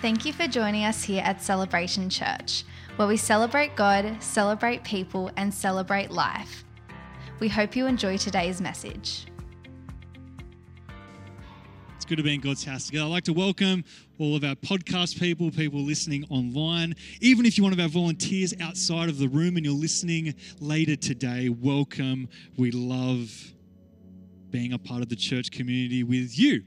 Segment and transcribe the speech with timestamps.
[0.00, 2.62] Thank you for joining us here at Celebration Church,
[2.94, 6.62] where we celebrate God, celebrate people, and celebrate life.
[7.40, 9.26] We hope you enjoy today's message.
[11.96, 13.06] It's good to be in God's house together.
[13.06, 13.82] I'd like to welcome
[14.20, 16.94] all of our podcast people, people listening online.
[17.20, 20.94] Even if you're one of our volunteers outside of the room and you're listening later
[20.94, 22.28] today, welcome.
[22.56, 23.32] We love
[24.50, 26.62] being a part of the church community with you.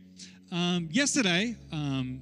[0.52, 2.22] Um, yesterday, um,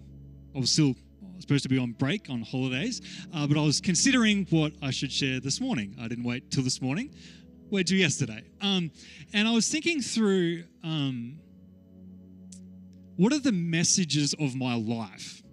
[0.55, 0.95] I was still
[1.39, 3.02] supposed to be on break on holidays,
[3.34, 5.95] uh, but I was considering what I should share this morning.
[5.99, 7.13] I didn't wait till this morning,
[7.70, 8.44] wait till yesterday.
[8.62, 8.91] Um,
[9.34, 11.40] and I was thinking through um,
[13.16, 15.43] what are the messages of my life?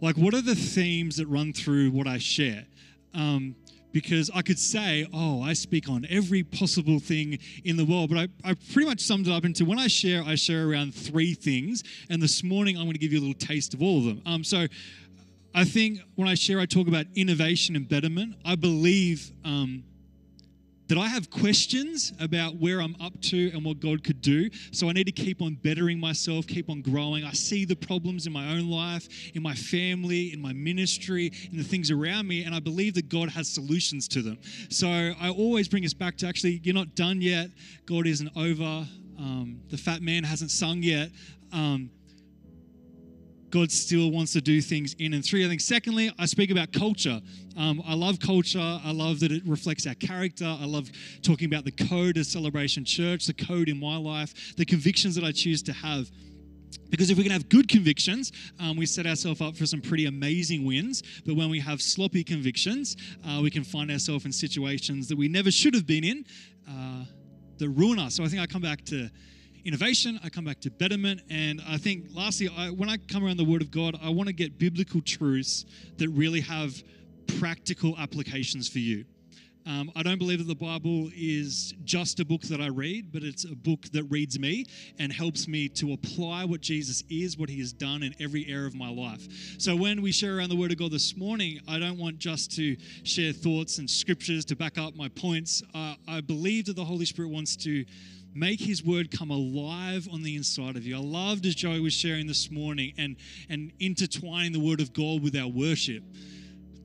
[0.00, 2.64] Like, what are the themes that run through what I share?
[3.14, 3.54] Um,
[3.92, 8.18] because I could say, oh, I speak on every possible thing in the world, but
[8.18, 11.34] I, I pretty much summed it up into when I share, I share around three
[11.34, 11.84] things.
[12.10, 14.22] And this morning, I'm going to give you a little taste of all of them.
[14.26, 14.66] Um, so
[15.54, 18.36] I think when I share, I talk about innovation and betterment.
[18.44, 19.84] I believe um,
[20.92, 24.50] that I have questions about where I'm up to and what God could do.
[24.72, 27.24] So I need to keep on bettering myself, keep on growing.
[27.24, 31.56] I see the problems in my own life, in my family, in my ministry, in
[31.56, 34.38] the things around me, and I believe that God has solutions to them.
[34.68, 37.48] So I always bring us back to actually, you're not done yet.
[37.86, 38.86] God isn't over.
[39.18, 41.08] Um, the fat man hasn't sung yet.
[41.54, 41.88] Um,
[43.52, 45.44] God still wants to do things in and through.
[45.44, 47.20] I think, secondly, I speak about culture.
[47.54, 48.58] Um, I love culture.
[48.58, 50.46] I love that it reflects our character.
[50.46, 50.90] I love
[51.22, 55.24] talking about the code of Celebration Church, the code in my life, the convictions that
[55.24, 56.10] I choose to have.
[56.88, 60.06] Because if we can have good convictions, um, we set ourselves up for some pretty
[60.06, 61.02] amazing wins.
[61.26, 65.28] But when we have sloppy convictions, uh, we can find ourselves in situations that we
[65.28, 66.24] never should have been in
[66.66, 67.04] uh,
[67.58, 68.14] that ruin us.
[68.14, 69.10] So I think I come back to
[69.64, 71.22] innovation, I come back to betterment.
[71.30, 74.28] And I think, lastly, I, when I come around the Word of God, I want
[74.28, 75.64] to get biblical truths
[75.98, 76.74] that really have
[77.38, 79.04] practical applications for you.
[79.64, 83.22] Um, I don't believe that the Bible is just a book that I read, but
[83.22, 84.66] it's a book that reads me
[84.98, 88.66] and helps me to apply what Jesus is, what he has done in every area
[88.66, 89.24] of my life.
[89.58, 92.50] So when we share around the Word of God this morning, I don't want just
[92.56, 95.62] to share thoughts and scriptures to back up my points.
[95.72, 97.84] Uh, I believe that the Holy Spirit wants to
[98.34, 100.96] make his word come alive on the inside of you.
[100.96, 103.16] I loved as Joey was sharing this morning and,
[103.48, 106.02] and intertwining the word of God with our worship.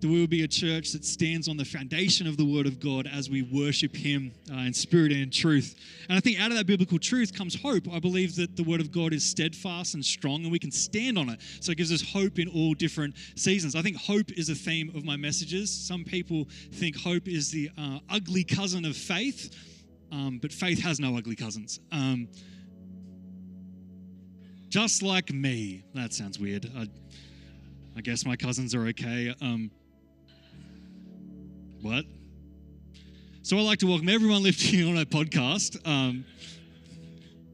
[0.01, 2.79] That we will be a church that stands on the foundation of the Word of
[2.79, 5.75] God as we worship Him uh, in spirit and in truth.
[6.07, 7.91] And I think out of that biblical truth comes hope.
[7.91, 11.17] I believe that the Word of God is steadfast and strong and we can stand
[11.17, 11.39] on it.
[11.61, 13.75] So it gives us hope in all different seasons.
[13.75, 15.71] I think hope is a theme of my messages.
[15.71, 19.51] Some people think hope is the uh, ugly cousin of faith.
[20.11, 21.79] Um, but faith has no ugly cousins.
[21.91, 22.27] Um,
[24.69, 25.83] just like me.
[25.93, 26.69] That sounds weird.
[26.77, 26.87] I,
[27.95, 29.33] I guess my cousins are okay.
[29.41, 29.71] Um,
[31.81, 32.05] what?
[33.41, 35.85] So I'd like to welcome everyone lifting on our podcast.
[35.87, 36.25] Um,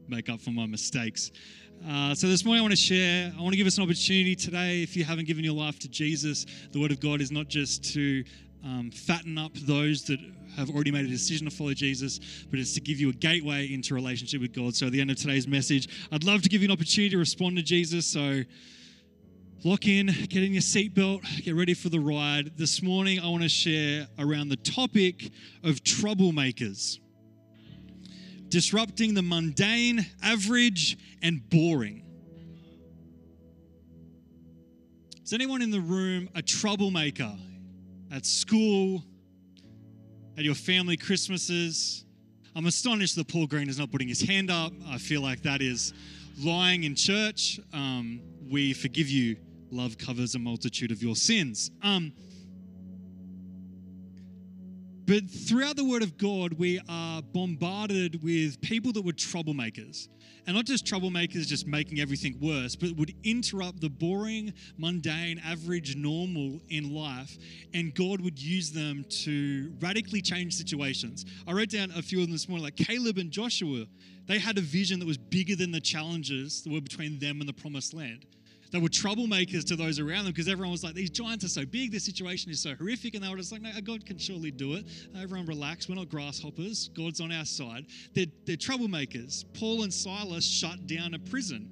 [0.08, 1.30] make up for my mistakes.
[1.88, 4.34] Uh, so this morning I want to share, I want to give us an opportunity
[4.34, 4.82] today.
[4.82, 7.84] If you haven't given your life to Jesus, the Word of God is not just
[7.94, 8.24] to
[8.64, 10.18] um, fatten up those that
[10.56, 12.20] have already made a decision to follow Jesus,
[12.50, 14.74] but it's to give you a gateway into relationship with God.
[14.74, 17.18] So at the end of today's message, I'd love to give you an opportunity to
[17.18, 18.06] respond to Jesus.
[18.06, 18.42] So
[19.64, 22.56] lock in, get in your seatbelt, get ready for the ride.
[22.56, 25.30] This morning, I want to share around the topic
[25.62, 26.98] of troublemakers
[28.48, 32.04] disrupting the mundane, average, and boring.
[35.24, 37.34] Is anyone in the room a troublemaker
[38.12, 39.02] at school,
[40.36, 42.04] at your family Christmases.
[42.56, 44.72] I'm astonished that Paul Green is not putting his hand up.
[44.88, 45.92] I feel like that is
[46.38, 47.60] lying in church.
[47.72, 49.36] Um, we forgive you.
[49.70, 51.70] Love covers a multitude of your sins.
[51.82, 52.12] Um,
[55.06, 60.08] but throughout the Word of God, we are bombarded with people that were troublemakers.
[60.46, 65.96] And not just troublemakers just making everything worse, but would interrupt the boring, mundane, average,
[65.96, 67.36] normal in life.
[67.72, 71.24] And God would use them to radically change situations.
[71.46, 73.86] I wrote down a few of them this morning, like Caleb and Joshua.
[74.26, 77.48] They had a vision that was bigger than the challenges that were between them and
[77.48, 78.26] the promised land.
[78.74, 81.64] They were troublemakers to those around them because everyone was like, these giants are so
[81.64, 83.14] big, this situation is so horrific.
[83.14, 84.86] And they were just like, no, God can surely do it.
[85.16, 85.88] Everyone relax.
[85.88, 86.88] We're not grasshoppers.
[86.88, 87.86] God's on our side.
[88.14, 89.44] They're, they're troublemakers.
[89.56, 91.70] Paul and Silas shut down a prison.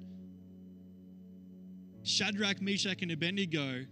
[2.03, 3.83] Shadrach, Meshach, and Abednego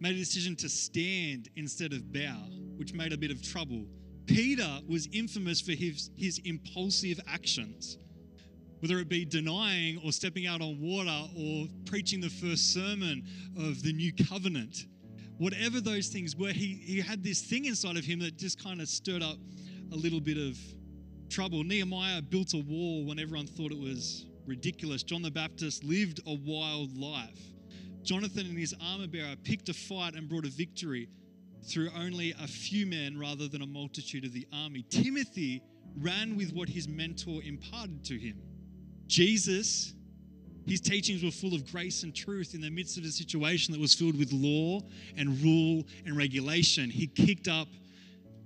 [0.00, 3.86] made a decision to stand instead of bow, which made a bit of trouble.
[4.26, 7.98] Peter was infamous for his, his impulsive actions.
[8.82, 13.22] Whether it be denying or stepping out on water or preaching the first sermon
[13.56, 14.86] of the new covenant.
[15.38, 18.80] Whatever those things were, he, he had this thing inside of him that just kind
[18.80, 19.36] of stirred up
[19.92, 20.58] a little bit of
[21.30, 21.62] trouble.
[21.62, 25.04] Nehemiah built a wall when everyone thought it was ridiculous.
[25.04, 27.38] John the Baptist lived a wild life.
[28.02, 31.08] Jonathan and his armor bearer picked a fight and brought a victory
[31.64, 34.84] through only a few men rather than a multitude of the army.
[34.90, 35.62] Timothy
[35.96, 38.42] ran with what his mentor imparted to him.
[39.12, 39.92] Jesus,
[40.66, 43.80] his teachings were full of grace and truth in the midst of a situation that
[43.80, 44.80] was filled with law
[45.18, 46.88] and rule and regulation.
[46.88, 47.68] He kicked up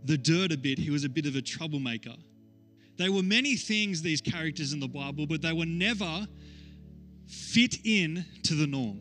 [0.04, 2.14] the dirt a bit, he was a bit of a troublemaker.
[2.98, 6.26] They were many things, these characters in the Bible, but they were never
[7.28, 9.00] fit in to the norm.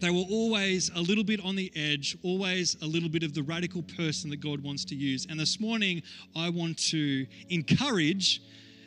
[0.00, 3.42] They were always a little bit on the edge, always a little bit of the
[3.42, 5.26] radical person that God wants to use.
[5.28, 6.02] And this morning,
[6.34, 8.40] I want to encourage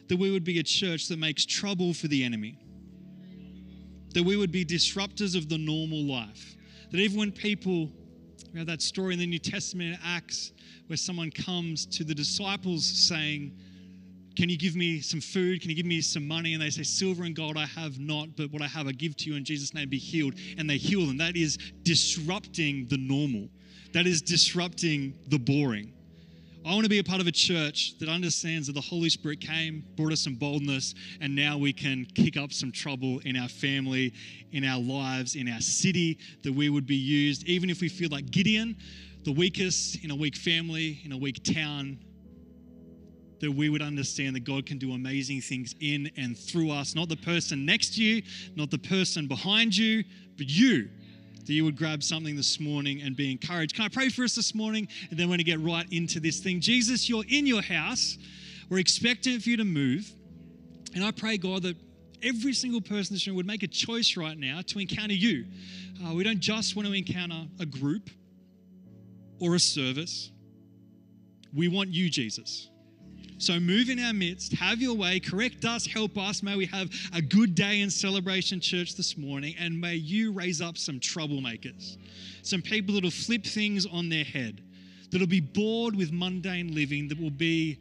[0.08, 2.58] that we would be a church that makes trouble for the enemy,
[4.14, 6.56] that we would be disruptors of the normal life.
[6.92, 7.92] That even when people,
[8.54, 10.54] we have that story in the New Testament in Acts
[10.88, 13.58] where someone comes to the disciples saying,
[14.36, 15.62] can you give me some food?
[15.62, 16.54] Can you give me some money?
[16.54, 19.16] And they say, Silver and gold I have not, but what I have I give
[19.18, 20.36] to you in Jesus' name, be healed.
[20.58, 21.18] And they heal them.
[21.18, 23.48] That is disrupting the normal,
[23.94, 25.94] that is disrupting the boring.
[26.66, 29.40] I want to be a part of a church that understands that the Holy Spirit
[29.40, 33.48] came, brought us some boldness, and now we can kick up some trouble in our
[33.48, 34.12] family,
[34.52, 38.10] in our lives, in our city, that we would be used, even if we feel
[38.10, 38.76] like Gideon,
[39.26, 42.00] the weakest in a weak family, in a weak town,
[43.42, 46.96] that we would understand that God can do amazing things in and through us.
[46.96, 48.24] Not the person next to you,
[48.56, 50.04] not the person behind you,
[50.36, 50.90] but you.
[51.46, 53.76] That you would grab something this morning and be encouraged.
[53.76, 54.88] Can I pray for us this morning?
[55.10, 56.60] And then we're going to get right into this thing.
[56.60, 58.18] Jesus, you're in your house.
[58.70, 60.12] We're expecting for you to move.
[60.96, 61.76] And I pray, God, that
[62.24, 65.46] every single person in this room would make a choice right now to encounter you.
[66.04, 68.10] Uh, we don't just want to encounter a group
[69.40, 70.32] or a service,
[71.54, 72.70] we want you, Jesus.
[73.38, 76.42] So move in our midst, have your way, correct us, help us.
[76.42, 80.62] May we have a good day in Celebration Church this morning, and may you raise
[80.62, 81.98] up some troublemakers,
[82.44, 84.62] some people that'll flip things on their head,
[85.12, 87.78] that'll be bored with mundane living, that will be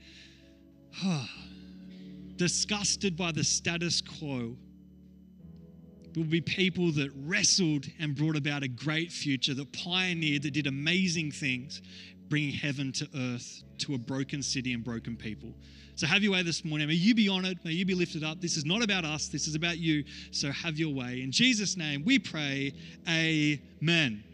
[1.04, 1.28] oh,
[2.36, 4.56] disgusted by the status quo.
[6.16, 10.68] Will be people that wrestled and brought about a great future, that pioneered, that did
[10.68, 11.82] amazing things,
[12.34, 15.54] bringing heaven to earth to a broken city and broken people.
[15.94, 16.88] So have your way this morning.
[16.88, 17.60] May you be honored.
[17.62, 18.40] May you be lifted up.
[18.40, 20.02] This is not about us, this is about you.
[20.32, 21.22] So have your way.
[21.22, 22.74] In Jesus' name, we pray,
[23.08, 24.24] Amen.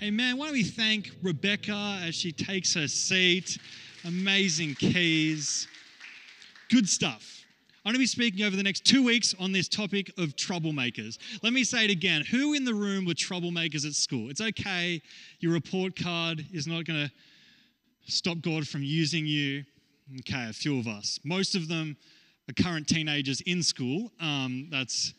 [0.00, 0.36] Amen.
[0.36, 3.58] Why don't we thank Rebecca as she takes her seat?
[4.04, 5.66] Amazing keys.
[6.70, 7.44] Good stuff.
[7.84, 11.18] I'm going to be speaking over the next two weeks on this topic of troublemakers.
[11.42, 12.22] Let me say it again.
[12.30, 14.30] Who in the room were troublemakers at school?
[14.30, 15.02] It's okay.
[15.40, 17.12] Your report card is not going to
[18.08, 19.64] stop God from using you.
[20.20, 21.20] Okay, a few of us.
[21.24, 21.96] Most of them
[22.48, 24.10] are current teenagers in school.
[24.20, 25.14] Um, that's.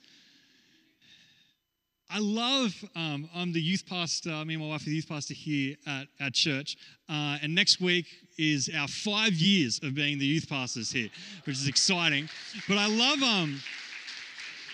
[2.11, 5.35] I love, um, I'm the youth pastor, me and my wife are the youth pastor
[5.35, 6.75] here at our church.
[7.07, 8.07] Uh, and next week
[8.39, 11.09] is our five years of being the youth pastors here,
[11.43, 12.27] which is exciting.
[12.67, 13.61] But I love, um,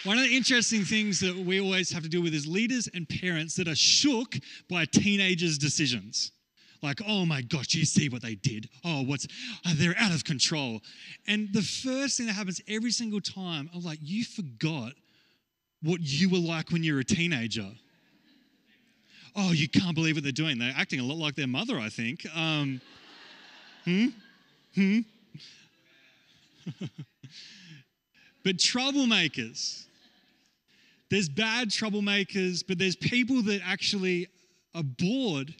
[0.05, 3.09] one of the interesting things that we always have to deal with is leaders and
[3.09, 4.37] parents that are shook
[4.69, 6.31] by teenagers' decisions.
[6.85, 8.69] Like, oh my gosh, you see what they did?
[8.83, 9.27] Oh, what's,
[9.65, 10.81] oh, they're out of control.
[11.27, 14.93] And the first thing that happens every single time, I'm like, you forgot
[15.81, 17.71] what you were like when you were a teenager.
[19.35, 20.59] Oh, you can't believe what they're doing.
[20.59, 22.25] They're acting a lot like their mother, I think.
[22.35, 22.79] Um,
[23.83, 24.07] hmm?
[24.75, 24.99] Hmm?
[28.43, 29.85] but troublemakers.
[31.09, 34.27] There's bad troublemakers, but there's people that actually
[34.75, 35.55] are bored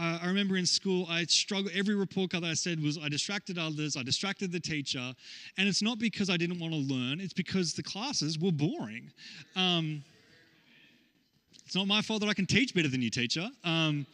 [0.00, 1.72] uh, I remember in school, I struggled.
[1.74, 5.12] Every report card that I said was I distracted others, I distracted the teacher.
[5.58, 9.10] And it's not because I didn't want to learn, it's because the classes were boring.
[9.56, 10.02] Um,
[11.66, 13.46] it's not my fault that I can teach better than you, teacher.
[13.62, 14.06] Um,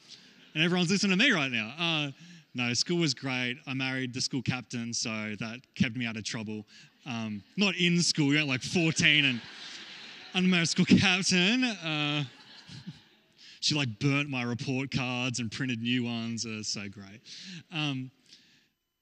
[0.55, 1.73] and everyone's listening to me right now.
[1.79, 2.11] Uh,
[2.55, 3.59] no, school was great.
[3.67, 6.65] I married the school captain, so that kept me out of trouble.
[7.07, 9.41] Um, not in school, you're like 14 and
[10.35, 11.63] unmarried school captain.
[11.63, 12.25] Uh,
[13.67, 16.45] she like burnt my report cards and printed new ones.
[16.45, 17.21] It so great.
[17.73, 18.13] Um,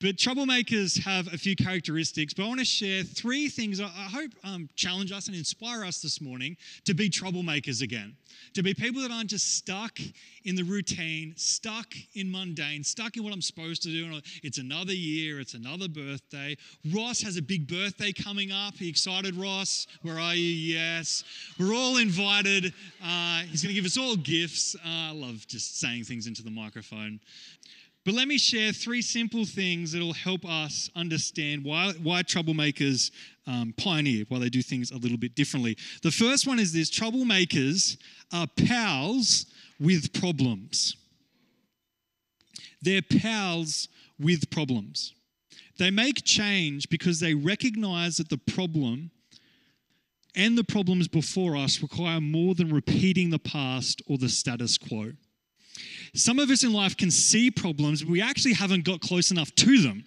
[0.01, 4.33] But troublemakers have a few characteristics, but I want to share three things I hope
[4.43, 8.17] um, challenge us and inspire us this morning to be troublemakers again.
[8.55, 9.99] To be people that aren't just stuck
[10.45, 14.21] in the routine, stuck in mundane, stuck in what I'm supposed to do.
[14.43, 16.57] It's another year, it's another birthday.
[16.93, 18.75] Ross has a big birthday coming up.
[18.81, 19.87] Are you excited, Ross?
[20.03, 20.43] Where are you?
[20.43, 21.23] Yes.
[21.59, 22.75] We're all invited.
[23.03, 24.75] Uh, he's going to give us all gifts.
[24.75, 27.21] Uh, I love just saying things into the microphone.
[28.05, 33.11] But let me share three simple things that'll help us understand why, why troublemakers
[33.47, 35.79] um, pioneer, why they do things a little bit differently.
[36.03, 37.97] The first one is this troublemakers
[38.33, 39.47] are pals
[39.81, 40.97] with problems.
[42.83, 45.15] They're pals with problems.
[45.79, 49.11] They make change because they recognize that the problem
[50.37, 55.13] and the problems before us require more than repeating the past or the status quo.
[56.15, 59.55] Some of us in life can see problems, but we actually haven't got close enough
[59.57, 60.05] to them.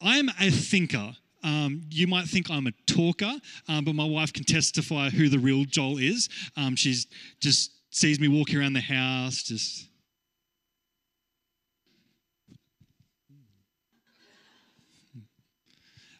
[0.00, 1.14] I'm a thinker.
[1.44, 3.32] Um, you might think I'm a talker,
[3.68, 6.28] um, but my wife can testify who the real Joel is.
[6.56, 7.08] Um, she's
[7.40, 9.88] just sees me walking around the house, just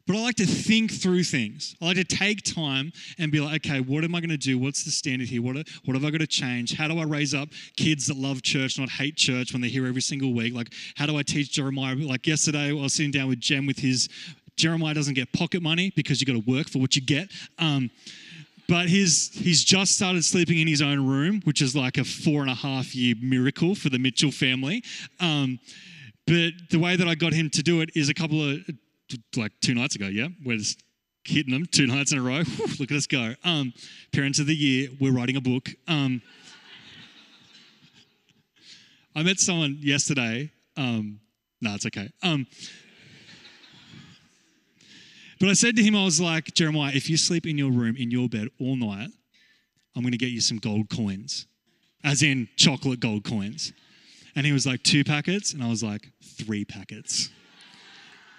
[0.06, 1.76] But I like to think through things.
[1.80, 4.58] I like to take time and be like, okay, what am I going to do?
[4.58, 5.40] What's the standard here?
[5.42, 6.76] What, what have I got to change?
[6.76, 9.86] How do I raise up kids that love church, not hate church when they're here
[9.86, 10.54] every single week?
[10.54, 11.94] Like, how do I teach Jeremiah?
[11.94, 14.08] Like yesterday, I was sitting down with Jem with his
[14.56, 17.30] Jeremiah doesn't get pocket money because you got to work for what you get.
[17.58, 17.90] Um,
[18.68, 22.42] but he's he's just started sleeping in his own room, which is like a four
[22.42, 24.82] and a half year miracle for the Mitchell family.
[25.20, 25.58] Um,
[26.26, 28.60] but the way that I got him to do it is a couple of
[29.36, 30.28] like two nights ago, yeah?
[30.44, 30.82] We're just
[31.24, 32.42] hitting them two nights in a row.
[32.44, 33.34] Whew, look at us go.
[33.44, 33.72] Um,
[34.12, 35.70] Parents of the Year, we're writing a book.
[35.88, 36.22] Um,
[39.14, 40.50] I met someone yesterday.
[40.76, 41.20] Um,
[41.60, 42.10] no, it's okay.
[42.22, 42.46] Um,
[45.38, 47.96] but I said to him, I was like, Jeremiah, if you sleep in your room,
[47.96, 49.10] in your bed all night,
[49.94, 51.46] I'm going to get you some gold coins,
[52.04, 53.72] as in chocolate gold coins.
[54.34, 55.52] And he was like, two packets.
[55.52, 57.28] And I was like, three packets.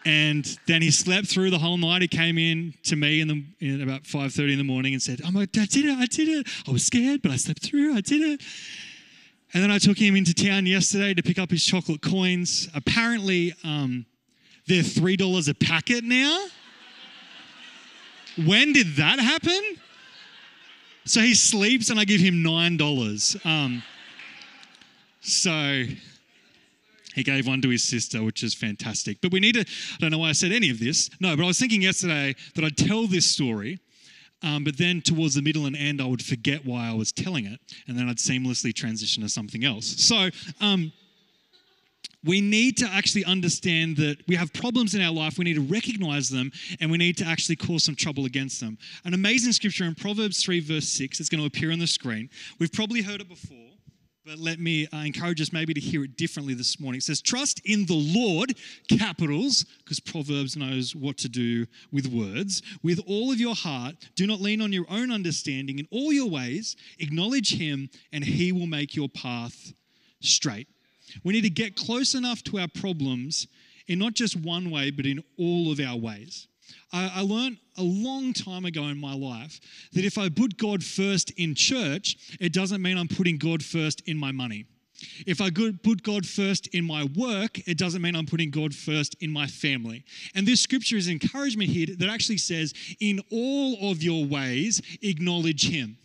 [0.06, 2.02] And then he slept through the whole night.
[2.02, 5.22] He came in to me in, the, in about 5.30 in the morning and said,
[5.26, 6.48] I'm like, I did it, I did it.
[6.68, 8.42] I was scared, but I slept through, I did it.
[9.54, 12.68] And then I took him into town yesterday to pick up his chocolate coins.
[12.74, 14.06] Apparently, um,
[14.68, 16.46] they're $3 a packet now.
[18.46, 19.62] when did that happen?
[21.06, 23.46] So he sleeps and I give him $9.
[23.46, 23.84] Um,
[25.22, 25.84] so
[27.14, 29.20] he gave one to his sister, which is fantastic.
[29.22, 31.10] But we need to, I don't know why I said any of this.
[31.20, 33.80] No, but I was thinking yesterday that I'd tell this story,
[34.42, 37.46] um, but then towards the middle and end, I would forget why I was telling
[37.46, 39.86] it, and then I'd seamlessly transition to something else.
[39.86, 40.30] So,
[40.60, 40.92] um,
[42.26, 45.38] we need to actually understand that we have problems in our life.
[45.38, 48.78] We need to recognize them and we need to actually cause some trouble against them.
[49.04, 52.30] An amazing scripture in Proverbs 3, verse 6, it's going to appear on the screen.
[52.60, 53.73] We've probably heard it before.
[54.26, 57.00] But let me uh, encourage us maybe to hear it differently this morning.
[57.00, 58.54] It says, Trust in the Lord,
[58.88, 63.96] capitals, because Proverbs knows what to do with words, with all of your heart.
[64.16, 65.78] Do not lean on your own understanding.
[65.78, 69.74] In all your ways, acknowledge Him, and He will make your path
[70.22, 70.70] straight.
[71.26, 73.48] We need to get close enough to our problems
[73.88, 76.48] in not just one way, but in all of our ways.
[76.92, 79.60] I, I learned a long time ago in my life
[79.94, 84.02] that if I put God first in church, it doesn't mean I'm putting God first
[84.08, 84.66] in my money.
[85.26, 89.16] If I put God first in my work, it doesn't mean I'm putting God first
[89.20, 90.06] in my family.
[90.34, 95.70] And this scripture is encouragement here that actually says, in all of your ways, acknowledge
[95.70, 95.98] Him.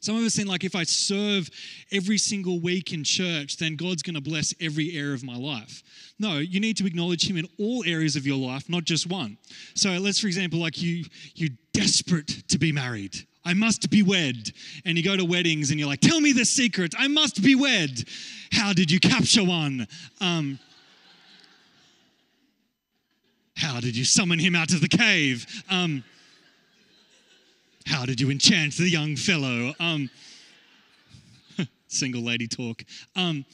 [0.00, 1.48] Some of us think like if I serve
[1.92, 5.82] every single week in church, then God's going to bless every area of my life.
[6.18, 9.36] No, you need to acknowledge Him in all areas of your life, not just one.
[9.74, 13.16] So let's, for example, like you, you're desperate to be married.
[13.44, 14.50] I must be wed.
[14.84, 16.94] And you go to weddings and you're like, tell me the secret.
[16.98, 18.02] I must be wed.
[18.50, 19.86] How did you capture one?
[20.20, 20.58] Um,
[23.56, 25.46] how did you summon him out of the cave?
[25.70, 26.04] Um,
[27.86, 29.72] how did you enchant the young fellow?
[29.78, 30.10] Um,
[31.88, 32.82] single lady talk.
[33.14, 33.44] Um,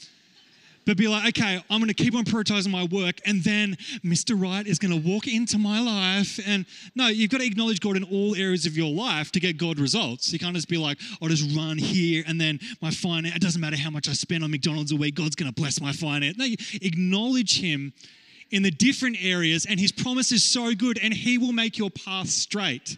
[0.84, 4.40] but be like, okay, I'm going to keep on prioritizing my work, and then Mr.
[4.40, 6.40] Right is going to walk into my life.
[6.44, 9.58] And no, you've got to acknowledge God in all areas of your life to get
[9.58, 10.32] God results.
[10.32, 13.60] You can't just be like, I'll just run here, and then my finance, it doesn't
[13.60, 16.36] matter how much I spend on McDonald's a week, God's going to bless my finance.
[16.36, 17.92] No, you acknowledge Him
[18.50, 21.90] in the different areas, and His promise is so good, and He will make your
[21.90, 22.96] path straight.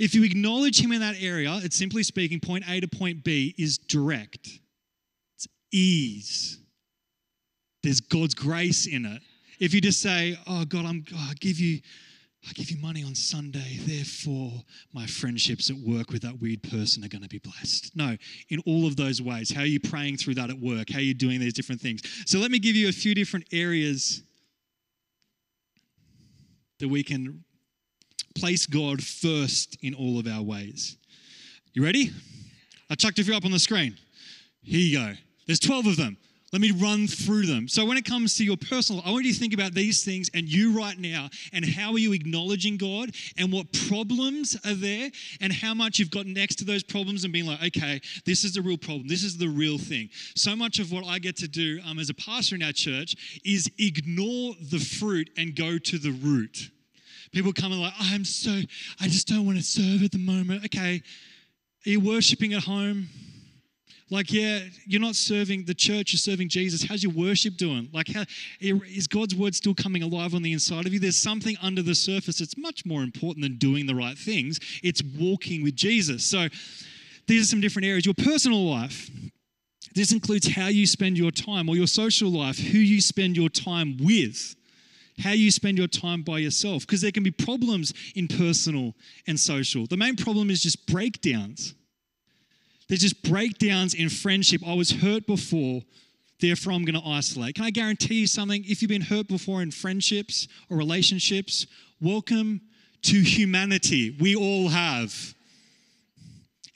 [0.00, 3.54] If you acknowledge Him in that area, it's simply speaking, point A to point B
[3.58, 4.48] is direct.
[5.36, 6.58] It's ease.
[7.82, 9.22] There's God's grace in it.
[9.60, 11.80] If you just say, "Oh God, I'm oh, I give you
[12.48, 14.52] I give you money on Sunday, therefore
[14.92, 17.96] my friendships at work with that weird person are going to be blessed.
[17.96, 18.16] No,
[18.50, 19.50] in all of those ways.
[19.50, 20.90] How are you praying through that at work?
[20.90, 22.02] How are you doing these different things?
[22.26, 24.22] So let me give you a few different areas
[26.80, 27.43] that we can
[28.34, 30.96] place God first in all of our ways.
[31.72, 32.10] You ready?
[32.90, 33.96] I chucked a few up on the screen.
[34.62, 35.12] Here you go.
[35.46, 36.16] There's 12 of them.
[36.54, 37.66] Let me run through them.
[37.66, 40.30] So, when it comes to your personal, I want you to think about these things
[40.34, 45.10] and you right now, and how are you acknowledging God, and what problems are there,
[45.40, 48.54] and how much you've got next to those problems, and being like, okay, this is
[48.54, 49.08] the real problem.
[49.08, 50.10] This is the real thing.
[50.36, 53.40] So much of what I get to do um, as a pastor in our church
[53.44, 56.70] is ignore the fruit and go to the root.
[57.34, 58.60] People come and like, I'm so,
[59.00, 60.64] I just don't want to serve at the moment.
[60.66, 61.02] Okay,
[61.84, 63.08] are you worshiping at home?
[64.10, 66.84] Like, yeah, you're not serving the church, you're serving Jesus.
[66.84, 67.88] How's your worship doing?
[67.92, 68.24] Like, how,
[68.60, 71.00] is God's word still coming alive on the inside of you?
[71.00, 74.60] There's something under the surface that's much more important than doing the right things.
[74.84, 76.24] It's walking with Jesus.
[76.24, 76.48] So,
[77.26, 78.06] these are some different areas.
[78.06, 79.10] Your personal life.
[79.94, 83.48] This includes how you spend your time, or your social life, who you spend your
[83.48, 84.56] time with,
[85.18, 88.94] how you spend your time by yourself, because there can be problems in personal
[89.26, 89.86] and social.
[89.86, 91.74] The main problem is just breakdowns.
[92.88, 94.62] There's just breakdowns in friendship.
[94.66, 95.82] I was hurt before,
[96.40, 97.54] therefore I'm going to isolate.
[97.54, 98.64] Can I guarantee you something?
[98.66, 101.66] If you've been hurt before in friendships or relationships,
[102.00, 102.60] welcome
[103.02, 104.16] to humanity.
[104.18, 105.33] We all have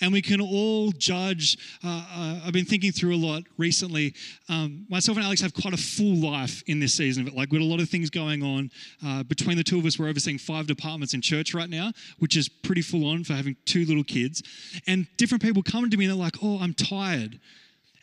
[0.00, 1.58] and we can all judge.
[1.84, 4.14] Uh, uh, I've been thinking through a lot recently.
[4.48, 7.60] Um, myself and Alex have quite a full life in this season, but like we've
[7.60, 8.70] got a lot of things going on.
[9.04, 12.36] Uh, between the two of us, we're overseeing five departments in church right now, which
[12.36, 14.42] is pretty full on for having two little kids.
[14.86, 17.38] And different people come to me and they're like, "Oh, I'm tired."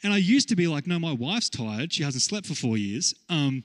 [0.03, 1.93] And I used to be like, "No, my wife's tired.
[1.93, 3.63] She hasn't slept for four years." Um,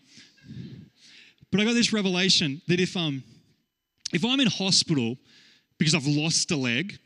[1.50, 3.22] but I got this revelation that if um,
[4.12, 5.16] if I'm in hospital
[5.78, 6.98] because I've lost a leg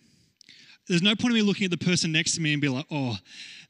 [0.89, 2.87] there's no point in me looking at the person next to me and be like,
[2.91, 3.17] oh,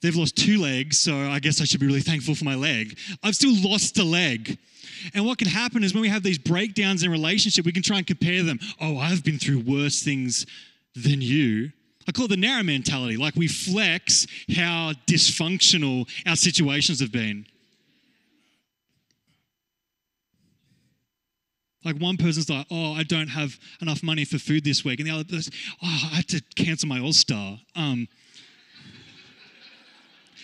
[0.02, 2.98] they've lost two legs, so I guess I should be really thankful for my leg.
[3.22, 4.58] I've still lost a leg.
[5.14, 7.98] And what can happen is when we have these breakdowns in relationship, we can try
[7.98, 8.58] and compare them.
[8.80, 10.46] Oh, I've been through worse things
[10.94, 11.72] than you.
[12.06, 13.16] I call it the narrow mentality.
[13.16, 17.46] Like we flex how dysfunctional our situations have been.
[21.84, 25.00] Like one person's like, oh, I don't have enough money for food this week.
[25.00, 27.58] And the other person, oh, I had to cancel my All Star.
[27.76, 28.08] Um,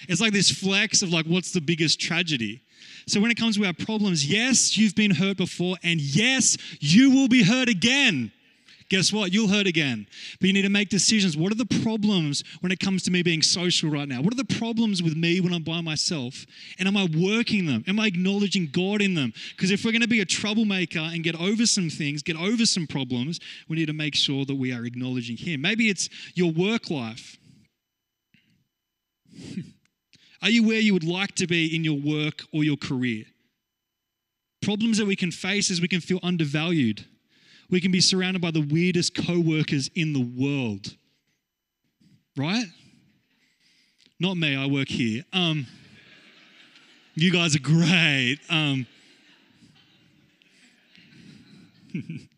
[0.08, 2.62] it's like this flex of like, what's the biggest tragedy?
[3.06, 7.10] So when it comes to our problems, yes, you've been hurt before, and yes, you
[7.10, 8.32] will be hurt again
[8.90, 9.32] guess what?
[9.32, 10.06] You'll hurt again.
[10.40, 11.36] But you need to make decisions.
[11.36, 14.20] What are the problems when it comes to me being social right now?
[14.20, 16.44] What are the problems with me when I'm by myself?
[16.78, 17.84] And am I working them?
[17.86, 19.32] Am I acknowledging God in them?
[19.56, 22.66] Because if we're going to be a troublemaker and get over some things, get over
[22.66, 25.62] some problems, we need to make sure that we are acknowledging Him.
[25.62, 27.38] Maybe it's your work life.
[30.42, 33.24] are you where you would like to be in your work or your career?
[34.60, 37.06] Problems that we can face is we can feel undervalued
[37.70, 40.96] we can be surrounded by the weirdest co workers in the world.
[42.36, 42.66] Right?
[44.18, 45.24] Not me, I work here.
[45.32, 45.66] Um,
[47.14, 48.38] you guys are great.
[48.48, 48.86] Um,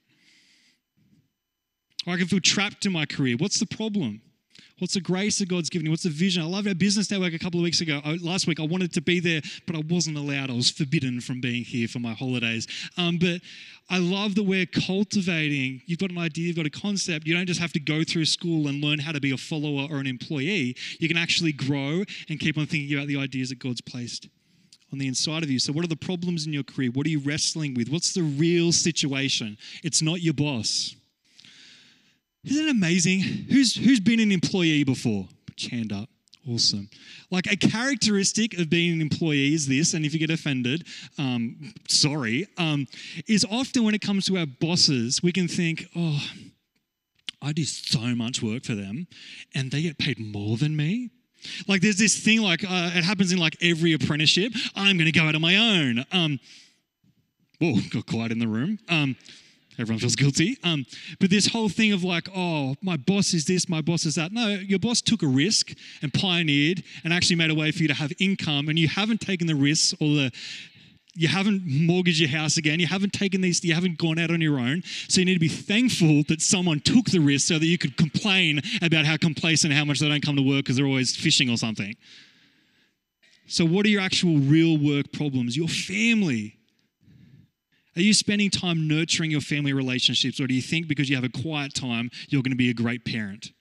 [2.06, 3.36] I can feel trapped in my career.
[3.38, 4.22] What's the problem?
[4.78, 5.90] What's the grace that God's given you?
[5.90, 6.42] What's the vision?
[6.42, 8.00] I love our business network a couple of weeks ago.
[8.20, 10.50] last week, I wanted to be there, but I wasn't allowed.
[10.50, 12.66] I was forbidden from being here for my holidays.
[12.96, 13.40] Um, but
[13.90, 15.82] I love that we're cultivating.
[15.86, 17.26] You've got an idea, you've got a concept.
[17.26, 19.86] You don't just have to go through school and learn how to be a follower
[19.90, 20.76] or an employee.
[20.98, 24.28] You can actually grow and keep on thinking about the ideas that God's placed
[24.92, 25.58] on the inside of you.
[25.58, 26.90] So, what are the problems in your career?
[26.90, 27.88] What are you wrestling with?
[27.88, 29.56] What's the real situation?
[29.82, 30.94] It's not your boss.
[32.44, 33.20] Isn't it amazing?
[33.20, 35.28] Who's, who's been an employee before?
[35.46, 36.08] Put your hand up.
[36.50, 36.90] Awesome.
[37.30, 40.84] Like a characteristic of being an employee is this, and if you get offended,
[41.16, 42.88] um, sorry, um,
[43.28, 46.20] is often when it comes to our bosses, we can think, oh,
[47.40, 49.06] I do so much work for them
[49.54, 51.10] and they get paid more than me.
[51.66, 54.52] Like there's this thing, like uh, it happens in like every apprenticeship.
[54.76, 56.04] I'm going to go out on my own.
[56.12, 56.38] Um,
[57.60, 58.78] whoa, got quiet in the room.
[58.88, 59.16] Um,
[59.78, 60.58] Everyone feels guilty.
[60.62, 60.84] Um,
[61.18, 64.32] but this whole thing of like, oh, my boss is this, my boss is that.
[64.32, 67.88] No, your boss took a risk and pioneered and actually made a way for you
[67.88, 70.32] to have income, and you haven't taken the risks or the
[71.14, 72.80] you haven't mortgaged your house again.
[72.80, 74.82] You haven't taken these, you haven't gone out on your own.
[75.08, 77.98] So you need to be thankful that someone took the risk so that you could
[77.98, 81.50] complain about how complacent, how much they don't come to work because they're always fishing
[81.50, 81.94] or something.
[83.46, 85.54] So, what are your actual real work problems?
[85.56, 86.56] Your family
[87.96, 91.24] Are you spending time nurturing your family relationships, or do you think because you have
[91.24, 93.52] a quiet time, you're going to be a great parent?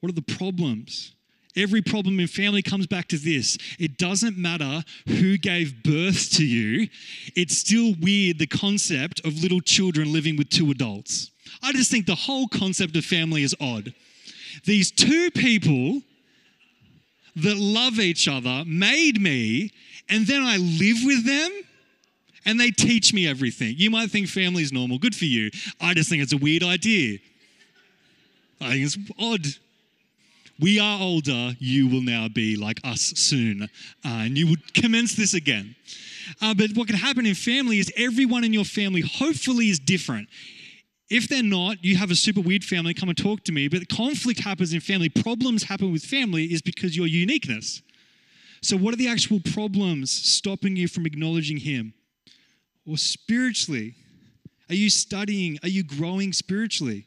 [0.00, 1.14] What are the problems?
[1.56, 3.58] Every problem in family comes back to this.
[3.78, 6.88] It doesn't matter who gave birth to you,
[7.34, 11.30] it's still weird the concept of little children living with two adults.
[11.62, 13.92] I just think the whole concept of family is odd.
[14.64, 16.02] These two people
[17.36, 19.72] that love each other made me,
[20.08, 21.50] and then I live with them
[22.48, 23.74] and they teach me everything.
[23.76, 24.98] You might think family is normal.
[24.98, 25.50] Good for you.
[25.82, 27.18] I just think it's a weird idea.
[28.58, 29.46] I think it's odd.
[30.58, 31.54] We are older.
[31.58, 33.64] You will now be like us soon.
[33.64, 33.68] Uh,
[34.02, 35.76] and you would commence this again.
[36.40, 40.26] Uh, but what can happen in family is everyone in your family hopefully is different.
[41.10, 43.68] If they're not, you have a super weird family, come and talk to me.
[43.68, 47.82] But conflict happens in family, problems happen with family is because your uniqueness.
[48.62, 51.92] So, what are the actual problems stopping you from acknowledging Him?
[52.88, 53.94] Or spiritually,
[54.70, 55.58] are you studying?
[55.62, 57.06] Are you growing spiritually?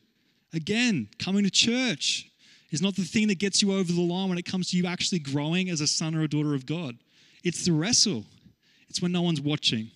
[0.53, 2.29] Again, coming to church
[2.69, 4.85] is not the thing that gets you over the line when it comes to you
[4.85, 6.95] actually growing as a son or a daughter of God.
[7.43, 8.25] It's the wrestle,
[8.89, 9.89] it's when no one's watching.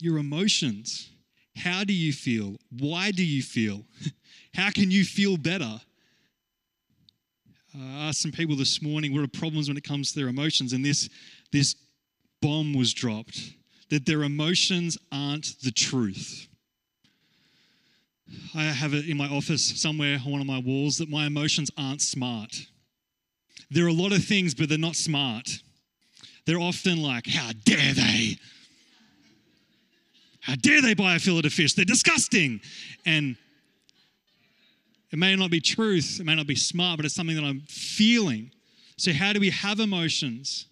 [0.00, 1.10] Your emotions.
[1.56, 2.56] How do you feel?
[2.78, 3.84] Why do you feel?
[4.54, 5.80] How can you feel better?
[7.76, 10.72] I asked some people this morning what are problems when it comes to their emotions,
[10.72, 11.08] and this,
[11.50, 11.74] this
[12.40, 13.52] bomb was dropped
[13.90, 16.46] that their emotions aren't the truth.
[18.54, 21.70] I have it in my office somewhere on one of my walls that my emotions
[21.78, 22.66] aren't smart.
[23.70, 25.62] There are a lot of things, but they're not smart.
[26.46, 28.36] They're often like, how dare they?
[30.40, 31.74] How dare they buy a fillet of fish?
[31.74, 32.60] They're disgusting.
[33.04, 33.36] And
[35.10, 37.62] it may not be truth, it may not be smart, but it's something that I'm
[37.68, 38.50] feeling.
[38.96, 40.66] So, how do we have emotions?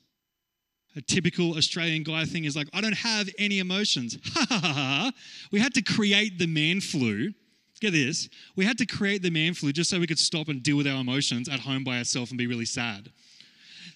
[0.97, 4.19] A typical Australian guy thing is like, I don't have any emotions.
[4.35, 5.13] Ha ha ha ha.
[5.53, 7.33] We had to create the man flu.
[7.81, 8.29] Get this.
[8.55, 10.87] We had to create the man flu just so we could stop and deal with
[10.87, 13.11] our emotions at home by ourselves and be really sad.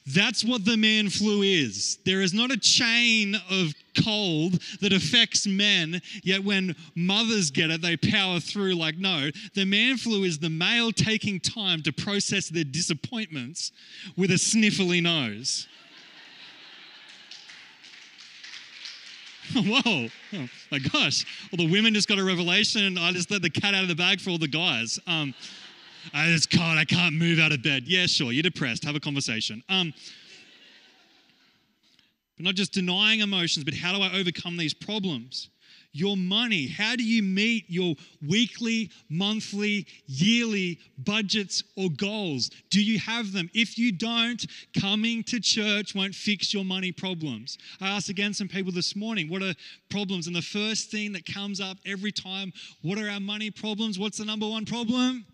[0.06, 1.98] That's what the man flu is.
[2.04, 7.82] There is not a chain of cold that affects men, yet when mothers get it,
[7.82, 12.48] they power through like, no, the man flu is the male taking time to process
[12.48, 13.72] their disappointments
[14.16, 15.68] with a sniffly nose.
[19.54, 21.26] Whoa, oh my gosh.
[21.50, 23.88] Well, the women just got a revelation, and I just let the cat out of
[23.88, 24.98] the bag for all the guys.
[25.06, 25.34] Um,
[26.14, 27.84] I just can't, I can't move out of bed.
[27.86, 28.84] Yeah, sure, you're depressed.
[28.84, 29.62] Have a conversation.
[29.68, 29.92] Um,
[32.36, 35.48] but not just denying emotions, but how do I overcome these problems?
[35.92, 42.50] Your money, how do you meet your weekly, monthly, yearly budgets or goals?
[42.70, 43.50] Do you have them?
[43.54, 44.44] If you don't,
[44.80, 47.58] coming to church won't fix your money problems.
[47.80, 49.54] I asked again some people this morning, what are
[49.90, 50.28] problems?
[50.28, 53.98] And the first thing that comes up every time, what are our money problems?
[53.98, 55.26] What's the number one problem?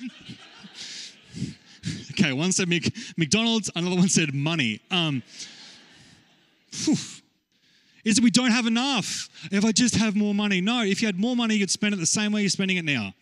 [2.10, 2.68] okay, one said
[3.16, 4.80] McDonald's, another one said money.
[4.90, 5.22] Um,
[8.04, 9.28] is that we don't have enough.
[9.50, 10.60] If I just have more money.
[10.60, 12.84] No, if you had more money, you'd spend it the same way you're spending it
[12.84, 13.14] now.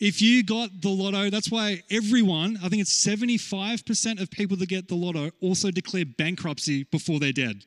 [0.00, 4.68] If you got the lotto, that's why everyone, I think it's 75% of people that
[4.68, 7.64] get the lotto also declare bankruptcy before they're dead.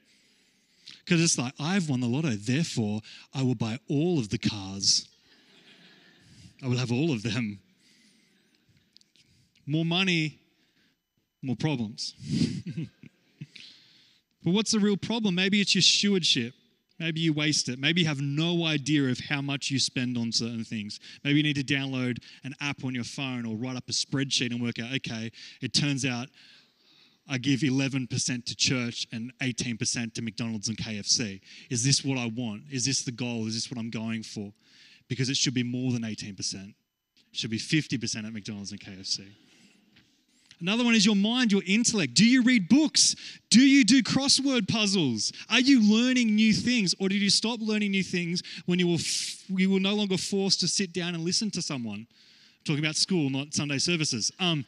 [1.03, 3.01] Because it's like, I've won the lotto, therefore
[3.33, 5.09] I will buy all of the cars.
[6.63, 7.59] I will have all of them.
[9.65, 10.39] More money,
[11.41, 12.13] more problems.
[14.43, 15.35] but what's the real problem?
[15.35, 16.53] Maybe it's your stewardship.
[16.99, 17.79] Maybe you waste it.
[17.79, 20.99] Maybe you have no idea of how much you spend on certain things.
[21.23, 24.51] Maybe you need to download an app on your phone or write up a spreadsheet
[24.51, 26.27] and work out okay, it turns out
[27.27, 31.41] I give 11% to church and 18% to McDonald's and KFC.
[31.69, 32.63] Is this what I want?
[32.71, 33.47] Is this the goal?
[33.47, 34.53] Is this what I'm going for?
[35.07, 36.37] Because it should be more than 18%.
[36.39, 36.73] It
[37.31, 39.27] should be 50% at McDonald's and KFC.
[40.61, 42.13] Another one is your mind, your intellect.
[42.13, 43.15] Do you read books?
[43.49, 45.33] Do you do crossword puzzles?
[45.49, 46.93] Are you learning new things?
[46.99, 50.17] Or did you stop learning new things when you were, f- you were no longer
[50.17, 52.05] forced to sit down and listen to someone?
[52.07, 54.31] I'm talking about school, not Sunday services.
[54.39, 54.63] Um,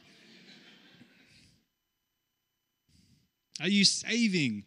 [3.60, 4.64] are you saving?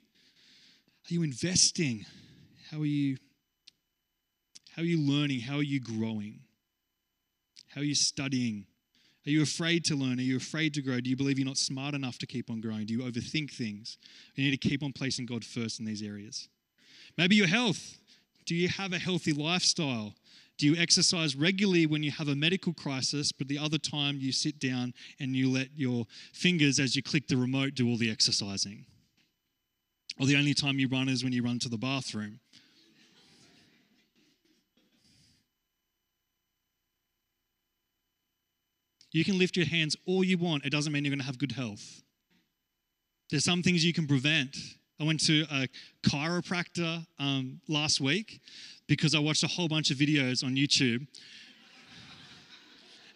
[1.09, 2.05] Are you investing?
[2.71, 3.17] How are you?
[4.77, 5.41] How are you learning?
[5.41, 6.39] How are you growing?
[7.69, 8.65] How are you studying?
[9.27, 10.19] Are you afraid to learn?
[10.19, 11.01] Are you afraid to grow?
[11.01, 12.85] Do you believe you're not smart enough to keep on growing?
[12.85, 13.97] Do you overthink things?
[14.35, 16.47] You need to keep on placing God first in these areas.
[17.17, 17.97] Maybe your health.
[18.45, 20.13] Do you have a healthy lifestyle?
[20.57, 24.31] Do you exercise regularly when you have a medical crisis, but the other time you
[24.31, 28.09] sit down and you let your fingers, as you click the remote, do all the
[28.09, 28.85] exercising?
[30.19, 32.39] Or the only time you run is when you run to the bathroom.
[39.17, 40.63] You can lift your hands all you want.
[40.63, 42.03] It doesn't mean you're going to have good health.
[43.31, 44.55] There's some things you can prevent.
[44.99, 45.67] I went to a
[46.07, 48.39] chiropractor um, last week
[48.85, 51.07] because I watched a whole bunch of videos on YouTube.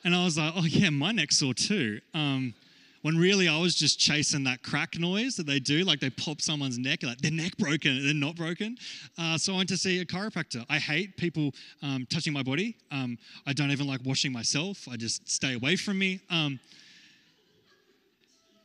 [0.04, 2.02] And I was like, oh, yeah, my neck's sore too.
[2.16, 2.56] Um,
[3.02, 6.42] when really I was just chasing that crack noise that they do, like they pop
[6.42, 8.78] someone's neck, like their neck broken, they're not broken.
[9.18, 10.66] Uh, so I went to see a chiropractor.
[10.70, 12.76] I hate people um, touching my body.
[12.92, 14.88] Um, I don't even like washing myself.
[14.90, 16.20] I just stay away from me.
[16.30, 16.60] Um,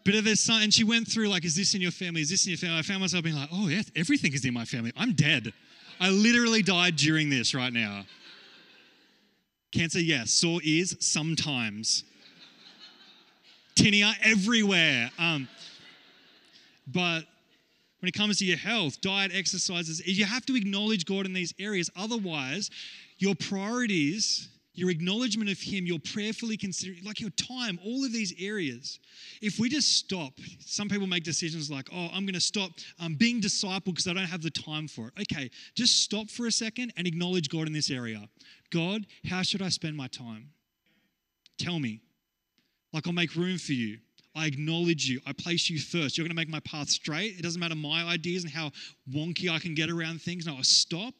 [0.05, 2.21] but there's some, and she went through like, is this in your family?
[2.21, 2.79] Is this in your family?
[2.79, 4.93] I found myself being like, oh yeah, everything is in my family.
[4.97, 5.53] I'm dead.
[5.99, 8.05] I literally died during this right now.
[9.73, 10.31] Cancer, yes.
[10.31, 12.05] Sore ears, sometimes
[13.77, 15.11] tinea everywhere.
[15.19, 15.49] Um,
[16.87, 17.25] but
[18.01, 21.55] when it comes to your health, diet, exercises, you have to acknowledge God in these
[21.59, 21.91] areas.
[21.97, 22.71] Otherwise,
[23.19, 28.35] your priorities, your acknowledgement of Him, your prayerfully considering, like your time, all of these
[28.39, 28.99] areas.
[29.41, 33.15] If we just stop, some people make decisions like, oh, I'm going to stop um,
[33.15, 35.23] being disciple because I don't have the time for it.
[35.23, 38.29] Okay, just stop for a second and acknowledge God in this area.
[38.71, 40.51] God, how should I spend my time?
[41.59, 42.03] Tell me.
[42.97, 43.99] Like, I'll make room for you.
[44.35, 45.21] I acknowledge you.
[45.27, 46.17] I place you first.
[46.17, 47.39] You're going to make my path straight.
[47.39, 48.73] It doesn't matter my ideas and how
[49.15, 50.47] wonky I can get around things.
[50.47, 51.13] No, I stop.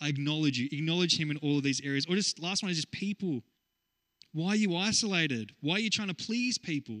[0.00, 0.68] I acknowledge you.
[0.70, 2.06] Acknowledge Him in all of these areas.
[2.08, 3.42] Or just last one is just people.
[4.34, 5.50] Why are you isolated?
[5.62, 7.00] Why are you trying to please people?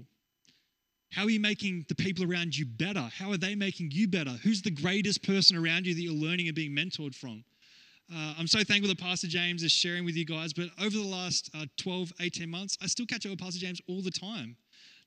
[1.12, 3.08] How are you making the people around you better?
[3.16, 4.32] How are they making you better?
[4.42, 7.44] Who's the greatest person around you that you're learning and being mentored from?
[8.12, 11.02] Uh, I'm so thankful that Pastor James is sharing with you guys, but over the
[11.02, 14.56] last uh, 12, 18 months, I still catch up with Pastor James all the time.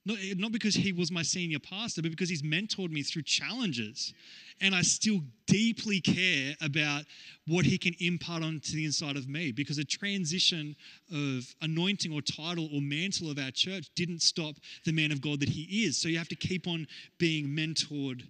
[0.05, 4.13] Not, not because he was my senior pastor, but because he's mentored me through challenges.
[4.59, 7.03] And I still deeply care about
[7.47, 10.75] what he can impart onto the inside of me because a transition
[11.11, 15.39] of anointing or title or mantle of our church didn't stop the man of God
[15.41, 15.97] that he is.
[15.97, 18.23] So you have to keep on being mentored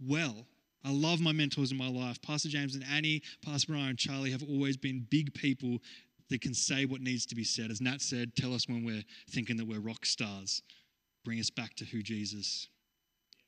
[0.00, 0.46] well.
[0.84, 2.20] I love my mentors in my life.
[2.22, 5.78] Pastor James and Annie, Pastor Brian and Charlie have always been big people
[6.30, 7.70] that can say what needs to be said.
[7.70, 10.62] As Nat said, tell us when we're thinking that we're rock stars.
[11.24, 12.68] Bring us back to who Jesus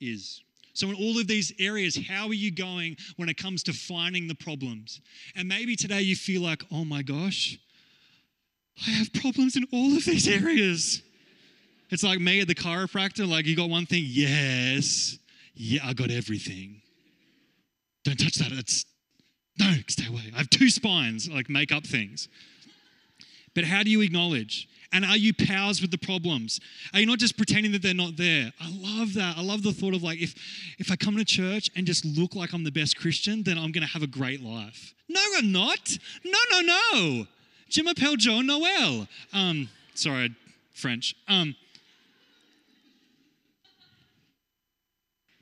[0.01, 0.43] is.
[0.73, 4.29] So, in all of these areas, how are you going when it comes to finding
[4.29, 5.01] the problems?
[5.35, 7.59] And maybe today you feel like, oh my gosh,
[8.87, 11.03] I have problems in all of these areas.
[11.91, 14.05] It's like me at the chiropractor, like, you got one thing?
[14.07, 15.19] Yes.
[15.55, 16.81] Yeah, I got everything.
[18.11, 18.51] Don't touch that.
[18.51, 18.85] It's
[19.61, 20.33] no, stay away.
[20.35, 22.29] I have two spines, like make up things.
[23.55, 24.69] But how do you acknowledge?
[24.93, 26.59] And are you powers with the problems?
[26.93, 28.53] Are you not just pretending that they're not there?
[28.61, 29.39] I love that.
[29.39, 30.35] I love the thought of like, if,
[30.79, 33.71] if I come to church and just look like I'm the best Christian, then I'm
[33.73, 34.93] to have a great life.
[35.09, 35.97] No, I'm not.
[36.25, 37.27] No, no, no.
[37.69, 39.07] Je m'appelle Joe Noel.
[39.33, 40.35] Um, sorry,
[40.73, 41.15] French.
[41.29, 41.55] Um,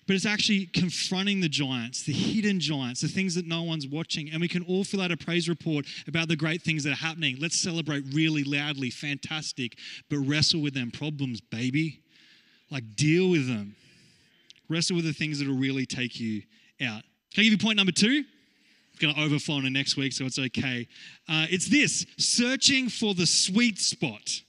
[0.08, 4.30] but it's actually confronting the giants, the hidden giants, the things that no one's watching.
[4.30, 6.96] And we can all fill out a praise report about the great things that are
[6.96, 7.36] happening.
[7.38, 9.76] Let's celebrate really loudly, fantastic,
[10.08, 12.00] but wrestle with them problems, baby.
[12.70, 13.76] Like, deal with them.
[14.70, 16.42] Wrestle with the things that will really take you
[16.80, 17.02] out.
[17.34, 18.24] Can I give you point number two?
[18.92, 20.88] It's going to overflow into next week, so it's okay.
[21.28, 24.40] Uh, it's this searching for the sweet spot.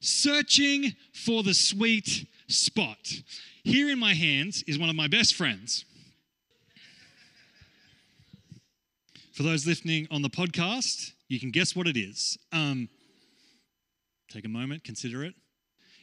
[0.00, 2.98] Searching for the sweet spot.
[3.66, 5.84] Here in my hands is one of my best friends.
[9.32, 12.38] For those listening on the podcast, you can guess what it is.
[12.52, 12.88] Um,
[14.30, 15.34] take a moment, consider it.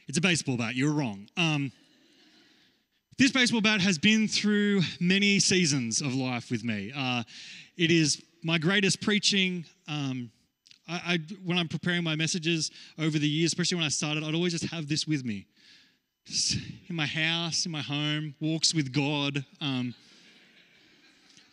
[0.08, 0.74] It's a baseball bat.
[0.74, 1.26] You're wrong.
[1.38, 1.72] Um,
[3.16, 6.92] this baseball bat has been through many seasons of life with me.
[6.94, 7.22] Uh,
[7.78, 9.64] it is my greatest preaching.
[9.88, 10.30] Um,
[10.86, 14.34] I, I, when I'm preparing my messages over the years, especially when I started, I'd
[14.34, 15.46] always just have this with me
[16.26, 19.94] in my house, in my home, walks with God, um,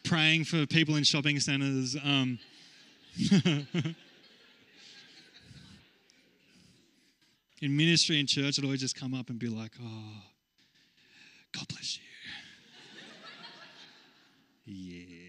[0.04, 1.96] praying for people in shopping centers.
[2.04, 2.40] Um,
[7.62, 10.24] in ministry and church, I'd always just come up and be like, oh,
[11.52, 12.04] God bless you.
[14.66, 15.21] yeah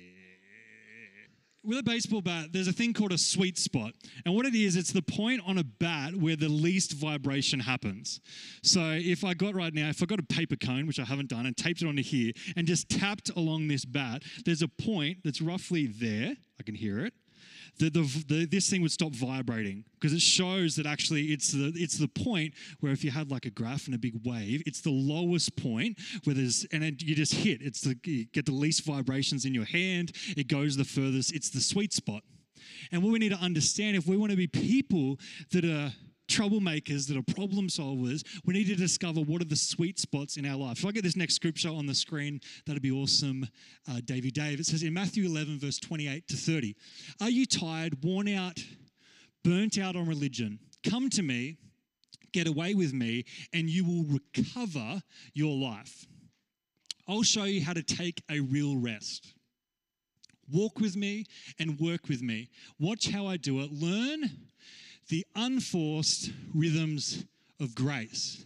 [1.65, 3.93] with a baseball bat, there's a thing called a sweet spot.
[4.25, 8.21] And what it is, it's the point on a bat where the least vibration happens.
[8.63, 11.29] So if I got right now, if I got a paper cone, which I haven't
[11.29, 15.19] done, and taped it onto here, and just tapped along this bat, there's a point
[15.25, 16.35] that's roughly there.
[16.59, 17.15] I can hear it.
[17.79, 21.73] The, the, the, this thing would stop vibrating because it shows that actually it's the,
[21.75, 24.81] it's the point where if you had like a graph and a big wave, it's
[24.81, 27.63] the lowest point where there's, and it, you just hit.
[27.63, 31.51] It's the, you get the least vibrations in your hand, it goes the furthest, it's
[31.51, 32.23] the sweet spot.
[32.91, 35.19] And what we need to understand if we want to be people
[35.51, 35.93] that are
[36.33, 40.47] troublemakers, that are problem solvers, we need to discover what are the sweet spots in
[40.47, 40.79] our life.
[40.79, 43.47] If I get this next scripture on the screen, that'd be awesome,
[43.91, 44.61] uh, Davy Dave.
[44.61, 46.75] It says in Matthew 11, verse 28 to 30
[47.21, 48.59] Are you tired, worn out,
[49.45, 50.59] burnt out on religion?
[50.89, 51.59] Come to me,
[52.33, 55.03] get away with me, and you will recover
[55.35, 56.07] your life.
[57.07, 59.35] I'll show you how to take a real rest.
[60.51, 61.25] Walk with me
[61.59, 62.49] and work with me.
[62.79, 63.73] Watch how I do it.
[63.73, 64.31] Learn
[65.09, 67.25] the unforced rhythms
[67.61, 68.45] of grace.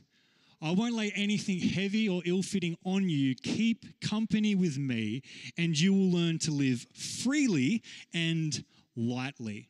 [0.61, 3.35] I won't lay anything heavy or ill fitting on you.
[3.35, 5.23] Keep company with me,
[5.59, 7.83] and you will learn to live freely
[8.15, 8.65] and
[8.97, 9.69] lightly.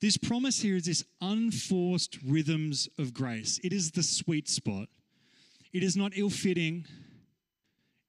[0.00, 3.58] This promise here is this unforced rhythms of grace.
[3.64, 4.88] It is the sweet spot.
[5.72, 6.86] It is not ill fitting,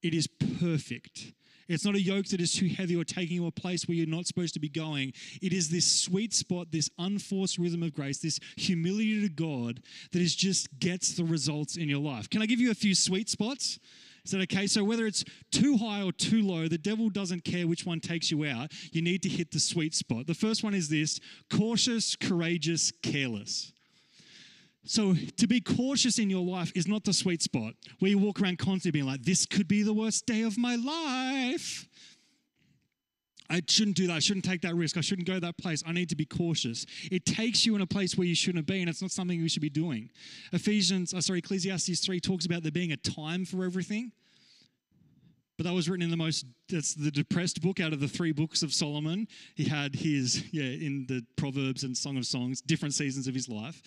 [0.04, 0.28] it is
[0.60, 1.34] perfect.
[1.68, 4.08] It's not a yoke that is too heavy or taking you a place where you're
[4.08, 5.14] not supposed to be going.
[5.42, 10.22] It is this sweet spot, this unforced rhythm of grace, this humility to God that
[10.22, 12.30] is just gets the results in your life.
[12.30, 13.80] Can I give you a few sweet spots?
[14.26, 14.66] Is that okay?
[14.66, 18.32] So, whether it's too high or too low, the devil doesn't care which one takes
[18.32, 18.72] you out.
[18.92, 20.26] You need to hit the sweet spot.
[20.26, 21.20] The first one is this
[21.52, 23.72] cautious, courageous, careless.
[24.88, 28.40] So, to be cautious in your life is not the sweet spot where you walk
[28.40, 31.88] around constantly being like, this could be the worst day of my life.
[33.50, 34.14] I shouldn't do that.
[34.14, 34.98] I shouldn't take that risk.
[34.98, 35.84] I shouldn't go that place.
[35.86, 36.86] I need to be cautious.
[37.12, 39.50] It takes you in a place where you shouldn't be, and it's not something you
[39.50, 40.10] should be doing.
[40.52, 44.12] Ephesians, oh, sorry, Ecclesiastes 3 talks about there being a time for everything.
[45.58, 48.34] But that was written in the most, that's the depressed book out of the three
[48.34, 49.28] books of Solomon.
[49.56, 53.48] He had his, yeah, in the Proverbs and Song of Songs, different seasons of his
[53.48, 53.82] life.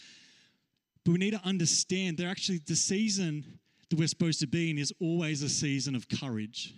[1.08, 4.76] But we need to understand that actually the season that we're supposed to be in
[4.76, 6.74] is always a season of courage.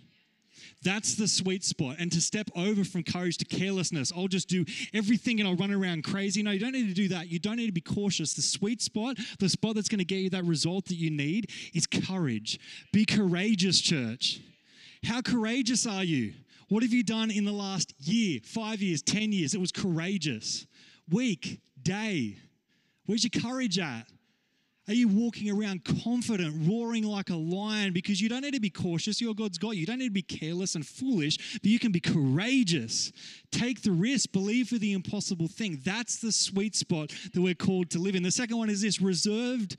[0.83, 1.97] That's the sweet spot.
[1.99, 4.63] And to step over from courage to carelessness, I'll just do
[4.93, 6.43] everything and I'll run around crazy.
[6.43, 7.27] No, you don't need to do that.
[7.27, 8.33] You don't need to be cautious.
[8.33, 11.51] The sweet spot, the spot that's going to get you that result that you need,
[11.73, 12.57] is courage.
[12.93, 14.39] Be courageous, church.
[15.03, 16.35] How courageous are you?
[16.69, 19.53] What have you done in the last year, five years, 10 years?
[19.53, 20.67] It was courageous.
[21.09, 22.37] Week, day.
[23.07, 24.07] Where's your courage at?
[24.87, 27.93] Are you walking around confident, roaring like a lion?
[27.93, 29.21] Because you don't need to be cautious.
[29.21, 29.81] Your God's got you.
[29.81, 33.11] You don't need to be careless and foolish, but you can be courageous.
[33.51, 34.31] Take the risk.
[34.31, 35.79] Believe for the impossible thing.
[35.85, 38.23] That's the sweet spot that we're called to live in.
[38.23, 39.77] The second one is this reserved,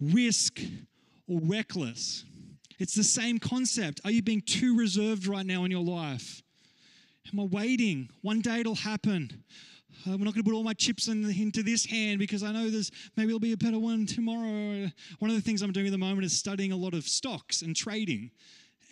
[0.00, 0.60] risk,
[1.28, 2.24] or reckless.
[2.78, 4.00] It's the same concept.
[4.04, 6.42] Are you being too reserved right now in your life?
[7.32, 8.10] Am I waiting?
[8.22, 9.42] One day it'll happen.
[10.06, 12.52] Uh, I'm not going to put all my chips in, into this hand because I
[12.52, 14.88] know there's maybe it'll be a better one tomorrow.
[15.18, 17.62] One of the things I'm doing at the moment is studying a lot of stocks
[17.62, 18.30] and trading.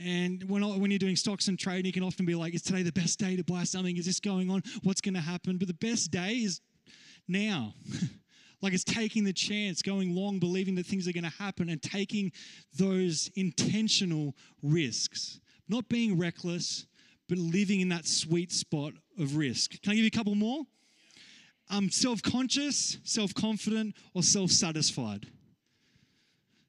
[0.00, 2.82] And when, when you're doing stocks and trading, you can often be like, is today
[2.82, 3.96] the best day to buy something?
[3.96, 4.62] Is this going on?
[4.82, 5.56] What's going to happen?
[5.56, 6.60] But the best day is
[7.28, 7.74] now.
[8.60, 11.80] like it's taking the chance, going long, believing that things are going to happen, and
[11.80, 12.32] taking
[12.76, 15.38] those intentional risks.
[15.68, 16.86] Not being reckless,
[17.28, 19.80] but living in that sweet spot of risk.
[19.82, 20.64] Can I give you a couple more?
[21.70, 25.26] Um, self conscious, self confident, or self satisfied.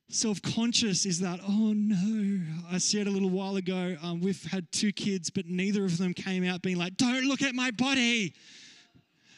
[0.10, 4.72] Self conscious is that, oh no, I said a little while ago, um, we've had
[4.72, 8.34] two kids, but neither of them came out being like, don't look at my body,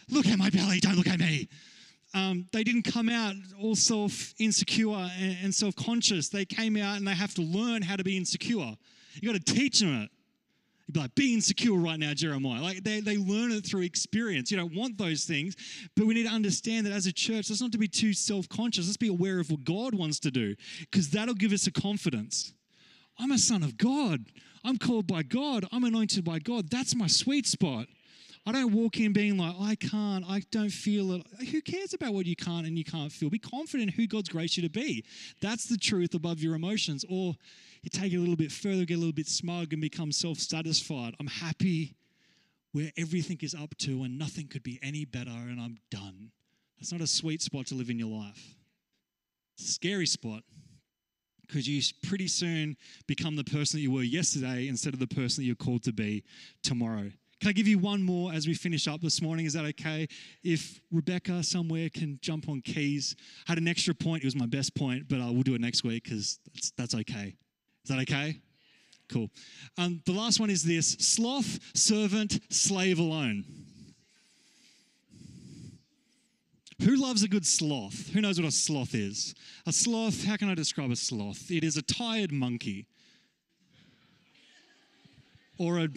[0.09, 1.47] look at my belly, don't look at me.
[2.13, 6.29] Um, they didn't come out all self insecure and, and self conscious.
[6.29, 8.75] They came out and they have to learn how to be insecure.
[9.21, 10.09] You got to teach them it.
[10.87, 12.61] You'd be like, be insecure right now, Jeremiah.
[12.61, 14.49] Like they, they learn it through experience.
[14.51, 15.55] You don't want those things,
[15.95, 18.85] but we need to understand that as a church, let's not to be too self-conscious.
[18.85, 22.53] Let's be aware of what God wants to do, because that'll give us a confidence.
[23.19, 24.25] I'm a son of God.
[24.63, 25.65] I'm called by God.
[25.71, 26.69] I'm anointed by God.
[26.69, 27.87] That's my sweet spot.
[28.45, 31.23] I don't walk in being like, I can't, I don't feel it.
[31.51, 33.29] Who cares about what you can't and you can't feel?
[33.29, 35.03] Be confident who God's graced you to be.
[35.41, 37.03] That's the truth above your emotions.
[37.09, 37.35] Or
[37.81, 40.39] you take it a little bit further, get a little bit smug, and become self
[40.39, 41.15] satisfied.
[41.19, 41.95] I'm happy
[42.71, 46.31] where everything is up to and nothing could be any better, and I'm done.
[46.79, 48.55] That's not a sweet spot to live in your life.
[49.57, 50.43] It's a scary spot
[51.47, 55.41] because you pretty soon become the person that you were yesterday instead of the person
[55.41, 56.23] that you're called to be
[56.61, 57.09] tomorrow.
[57.39, 59.45] Can I give you one more as we finish up this morning?
[59.45, 60.07] Is that okay?
[60.43, 63.15] If Rebecca somewhere can jump on keys,
[63.47, 64.23] I had an extra point.
[64.23, 66.95] It was my best point, but uh, we'll do it next week because that's, that's
[66.95, 67.35] okay.
[67.87, 68.41] Is that okay?
[69.07, 69.29] Cool.
[69.77, 73.45] Um, the last one is this sloth, servant, slave alone.
[76.81, 78.09] Who loves a good sloth?
[78.09, 79.33] Who knows what a sloth is?
[79.65, 81.49] A sloth, how can I describe a sloth?
[81.49, 82.87] It is a tired monkey
[85.57, 85.87] or a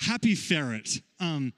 [0.00, 1.00] happy ferret.
[1.20, 1.52] Um,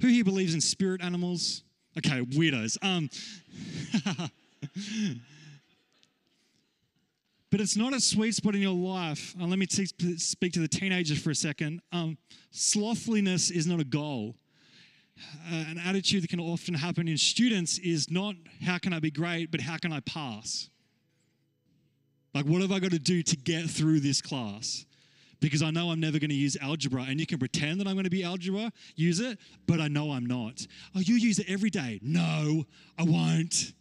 [0.00, 1.62] who here believes in spirit animals?
[1.96, 2.76] Okay, weirdos.
[2.82, 3.08] Um,
[7.50, 9.34] but it's not a sweet spot in your life.
[9.40, 9.86] Uh, let me t-
[10.18, 11.80] speak to the teenagers for a second.
[11.92, 12.16] Um,
[12.50, 14.36] slothliness is not a goal.
[15.50, 18.34] Uh, an attitude that can often happen in students is not
[18.64, 20.70] how can I be great, but how can I pass?
[22.34, 24.86] Like, what have I got to do to get through this class?
[25.40, 27.94] Because I know I'm never going to use algebra, and you can pretend that I'm
[27.94, 30.66] going to be algebra, use it, but I know I'm not.
[30.94, 31.98] Oh, you use it every day.
[32.02, 32.64] No,
[32.98, 33.72] I won't.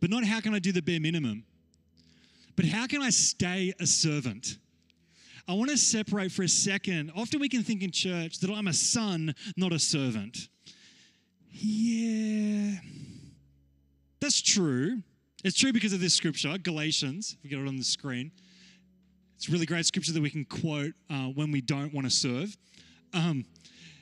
[0.00, 1.44] But not how can I do the bare minimum,
[2.58, 4.58] but how can I stay a servant?
[5.46, 7.12] I want to separate for a second.
[7.14, 10.48] Often we can think in church that I'm a son, not a servant.
[11.52, 12.80] Yeah,
[14.20, 15.04] that's true.
[15.44, 18.32] It's true because of this scripture, Galatians, if we get it on the screen.
[19.36, 22.56] It's really great scripture that we can quote uh, when we don't want to serve.
[23.14, 23.44] Um,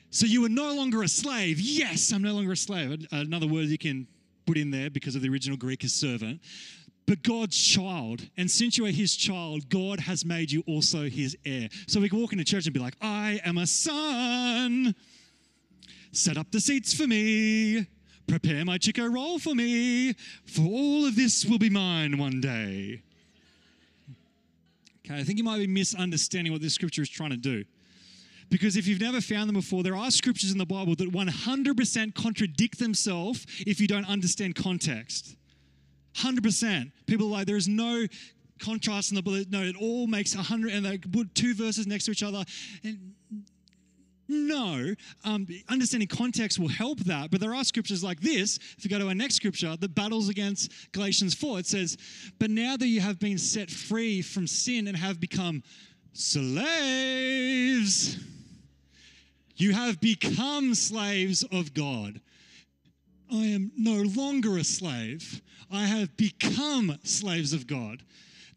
[0.09, 1.59] so you are no longer a slave.
[1.59, 3.05] Yes, I'm no longer a slave.
[3.11, 4.07] Another word you can
[4.47, 6.41] put in there because of the original Greek is servant.
[7.07, 11.37] But God's child, and since you are his child, God has made you also his
[11.45, 11.69] heir.
[11.87, 14.93] So we can walk into church and be like, I am a son.
[16.11, 17.87] Set up the seats for me.
[18.27, 20.11] Prepare my Chiko roll for me,
[20.43, 23.01] for all of this will be mine one day.
[25.05, 27.63] Okay, I think you might be misunderstanding what this scripture is trying to do.
[28.49, 32.15] Because if you've never found them before, there are scriptures in the Bible that 100%
[32.15, 35.36] contradict themselves if you don't understand context.
[36.17, 36.91] 100%.
[37.05, 38.05] People are like, there's no
[38.59, 39.43] contrast in the Bible.
[39.49, 42.43] No, it all makes 100, and they put two verses next to each other.
[42.83, 43.13] And
[44.29, 44.93] no,
[45.23, 48.59] um, understanding context will help that, but there are scriptures like this.
[48.77, 51.97] If you go to our next scripture, that battles against Galatians 4, it says,
[52.37, 55.63] But now that you have been set free from sin and have become
[56.11, 56.57] slaves,
[59.55, 62.19] you have become slaves of God.
[63.31, 68.03] I am no longer a slave, I have become slaves of God.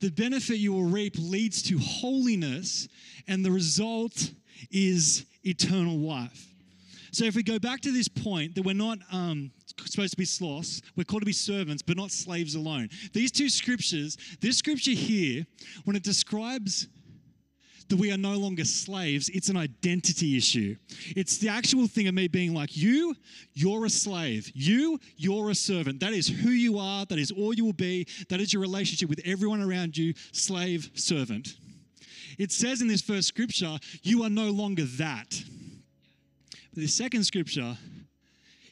[0.01, 2.89] The benefit you will reap leads to holiness,
[3.29, 4.33] and the result
[4.71, 6.47] is eternal life.
[7.13, 9.51] So if we go back to this point that we're not um,
[9.85, 12.89] supposed to be sloths, we're called to be servants, but not slaves alone.
[13.13, 15.45] These two scriptures, this scripture here,
[15.85, 16.87] when it describes
[17.91, 20.77] that we are no longer slaves, it's an identity issue.
[21.17, 23.15] It's the actual thing of me being like, you,
[23.53, 24.51] you're a slave.
[24.55, 26.01] You, you're a servant.
[26.01, 27.05] That is who you are.
[27.07, 28.07] That is all you will be.
[28.29, 31.57] That is your relationship with everyone around you slave, servant.
[32.39, 35.43] It says in this first scripture, you are no longer that.
[36.73, 37.77] But the second scripture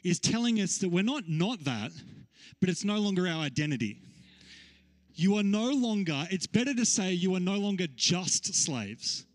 [0.03, 1.91] is telling us that we're not not that,
[2.61, 3.99] but it's no longer our identity.
[5.19, 9.25] You are no longer, it's better to say you are no longer just slaves.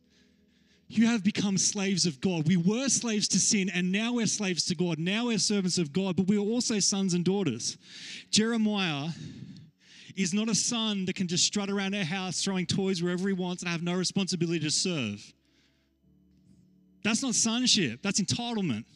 [0.89, 2.49] You have become slaves of God.
[2.49, 4.99] We were slaves to sin, and now we're slaves to God.
[4.99, 7.77] Now we're servants of God, but we are also sons and daughters.
[8.31, 9.11] Jeremiah
[10.17, 13.35] is not a son that can just strut around our house throwing toys wherever he
[13.35, 15.35] wants and have no responsibility to serve.
[17.03, 18.87] That's not sonship, that's entitlement.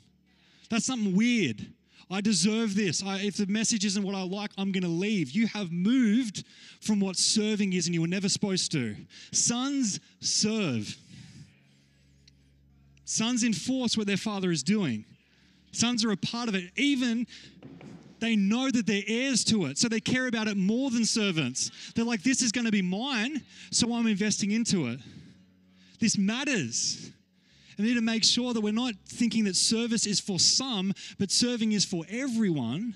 [0.70, 1.66] That's something weird.
[2.10, 3.02] I deserve this.
[3.04, 5.30] I, if the message isn't what I like, I'm going to leave.
[5.30, 6.44] You have moved
[6.80, 8.96] from what serving is and you were never supposed to.
[9.30, 10.96] Sons serve.
[13.04, 15.04] Sons enforce what their father is doing.
[15.72, 16.70] Sons are a part of it.
[16.76, 17.26] Even
[18.20, 19.78] they know that they're heirs to it.
[19.78, 21.70] So they care about it more than servants.
[21.94, 25.00] They're like, this is going to be mine, so I'm investing into it.
[26.00, 27.10] This matters.
[27.78, 31.30] We need to make sure that we're not thinking that service is for some, but
[31.30, 32.94] serving is for everyone.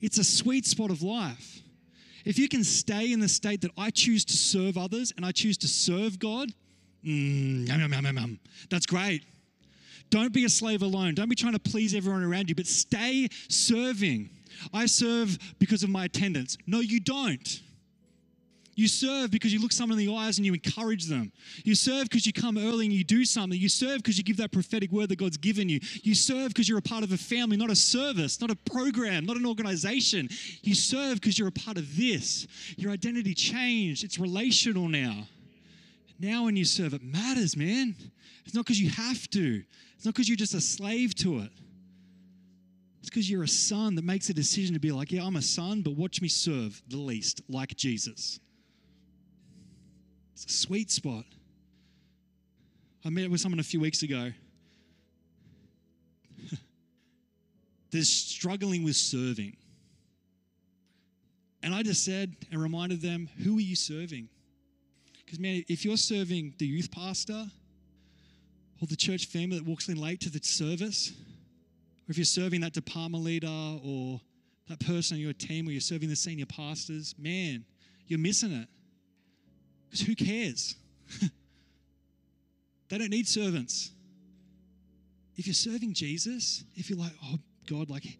[0.00, 1.62] It's a sweet spot of life.
[2.24, 5.32] If you can stay in the state that I choose to serve others and I
[5.32, 6.50] choose to serve God,
[7.02, 9.24] mm, yum, yum, yum, yum, that's great.
[10.10, 11.14] Don't be a slave alone.
[11.14, 14.28] Don't be trying to please everyone around you, but stay serving.
[14.74, 16.58] I serve because of my attendance.
[16.66, 17.62] No, you don't.
[18.78, 21.32] You serve because you look someone in the eyes and you encourage them.
[21.64, 23.58] You serve because you come early and you do something.
[23.58, 25.80] You serve because you give that prophetic word that God's given you.
[26.04, 29.26] You serve because you're a part of a family, not a service, not a program,
[29.26, 30.28] not an organization.
[30.62, 32.46] You serve because you're a part of this.
[32.76, 34.04] Your identity changed.
[34.04, 35.26] It's relational now.
[36.20, 37.96] Now, when you serve, it matters, man.
[38.46, 39.64] It's not because you have to,
[39.96, 41.50] it's not because you're just a slave to it.
[43.00, 45.42] It's because you're a son that makes a decision to be like, yeah, I'm a
[45.42, 48.38] son, but watch me serve the least, like Jesus.
[50.40, 51.24] It's a sweet spot.
[53.04, 54.30] I met with someone a few weeks ago.
[57.90, 59.56] They're struggling with serving.
[61.64, 64.28] And I just said and reminded them, who are you serving?
[65.24, 67.46] Because, man, if you're serving the youth pastor
[68.80, 72.60] or the church family that walks in late to the service, or if you're serving
[72.60, 73.48] that department leader
[73.84, 74.20] or
[74.68, 77.64] that person on your team, or you're serving the senior pastors, man,
[78.06, 78.68] you're missing it.
[79.88, 80.76] Because who cares?
[82.88, 83.90] they don't need servants.
[85.36, 88.18] If you're serving Jesus, if you're like, oh, God, like,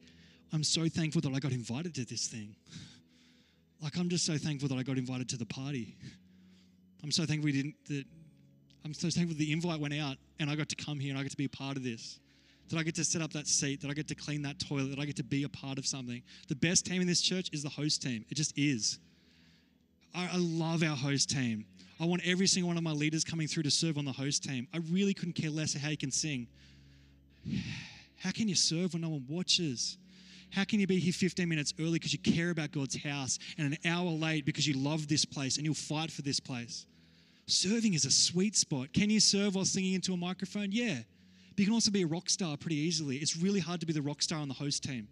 [0.52, 2.56] I'm so thankful that I got invited to this thing.
[3.80, 5.96] Like, I'm just so thankful that I got invited to the party.
[7.04, 8.04] I'm so thankful we didn't, that
[8.84, 11.22] I'm so thankful the invite went out and I got to come here and I
[11.22, 12.18] get to be a part of this.
[12.70, 14.90] That I get to set up that seat, that I get to clean that toilet,
[14.90, 16.22] that I get to be a part of something.
[16.48, 18.24] The best team in this church is the host team.
[18.30, 18.98] It just is.
[20.14, 21.64] I, I love our host team.
[22.00, 24.44] I want every single one of my leaders coming through to serve on the host
[24.44, 24.68] team.
[24.72, 26.46] I really couldn't care less how you can sing.
[28.20, 29.96] How can you serve when no one watches?
[30.50, 33.72] How can you be here 15 minutes early because you care about God's house and
[33.72, 36.86] an hour late because you love this place and you'll fight for this place?
[37.46, 38.92] Serving is a sweet spot.
[38.92, 40.72] Can you serve while singing into a microphone?
[40.72, 40.98] Yeah.
[41.50, 43.16] But you can also be a rock star pretty easily.
[43.18, 45.06] It's really hard to be the rock star on the host team.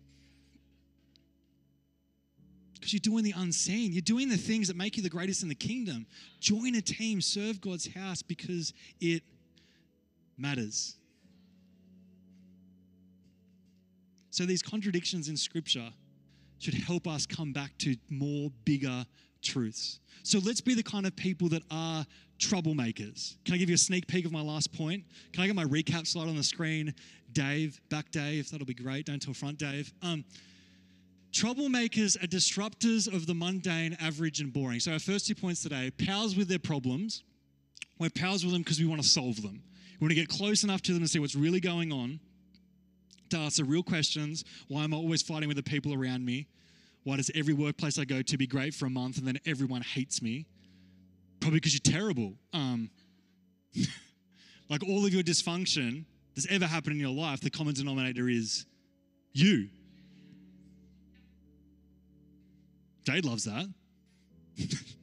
[2.76, 3.92] Because you're doing the unseen.
[3.92, 6.06] You're doing the things that make you the greatest in the kingdom.
[6.40, 9.22] Join a team, serve God's house because it
[10.38, 10.96] matters.
[14.30, 15.88] So these contradictions in Scripture
[16.58, 19.06] should help us come back to more bigger
[19.42, 20.00] truths.
[20.22, 22.04] So let's be the kind of people that are
[22.38, 23.36] troublemakers.
[23.44, 25.04] Can I give you a sneak peek of my last point?
[25.32, 26.94] Can I get my recap slide on the screen?
[27.32, 29.06] Dave, back Dave, that'll be great.
[29.06, 29.92] Don't tell front Dave.
[30.02, 30.24] Um,
[31.32, 34.80] troublemakers are disruptors of the mundane, average, and boring.
[34.80, 37.22] So our first two points today: pals with their problems.
[37.98, 39.62] We're pals with them because we want to solve them.
[39.98, 42.20] We want to get close enough to them to see what's really going on
[43.30, 44.44] to ask the real questions.
[44.68, 46.46] Why am I always fighting with the people around me?
[47.04, 49.82] Why does every workplace I go to be great for a month and then everyone
[49.82, 50.46] hates me?
[51.40, 52.34] Probably because you're terrible.
[52.52, 52.90] Um,
[54.68, 56.04] like all of your dysfunction
[56.34, 58.66] that's ever happened in your life, the common denominator is
[59.32, 59.68] you.
[63.06, 63.66] Jade loves that.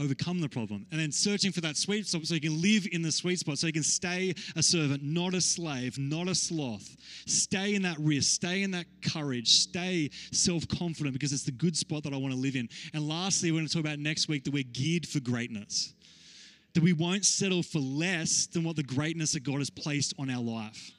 [0.00, 0.86] overcome the problem.
[0.90, 3.58] And then searching for that sweet spot so you can live in the sweet spot,
[3.58, 6.96] so you can stay a servant, not a slave, not a sloth.
[7.26, 11.76] Stay in that risk, stay in that courage, stay self confident because it's the good
[11.76, 12.68] spot that I want to live in.
[12.94, 15.94] And lastly, we're going to talk about next week that we're geared for greatness.
[16.74, 20.30] That we won't settle for less than what the greatness that God has placed on
[20.30, 20.92] our life.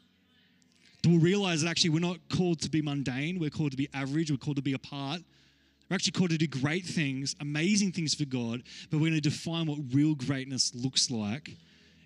[1.06, 4.30] We'll realize that actually we're not called to be mundane, we're called to be average,
[4.30, 5.22] we're called to be apart
[5.92, 9.30] we're actually called to do great things, amazing things for God, but we're going to
[9.30, 11.58] define what real greatness looks like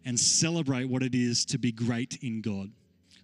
[0.06, 2.72] and celebrate what it is to be great in God.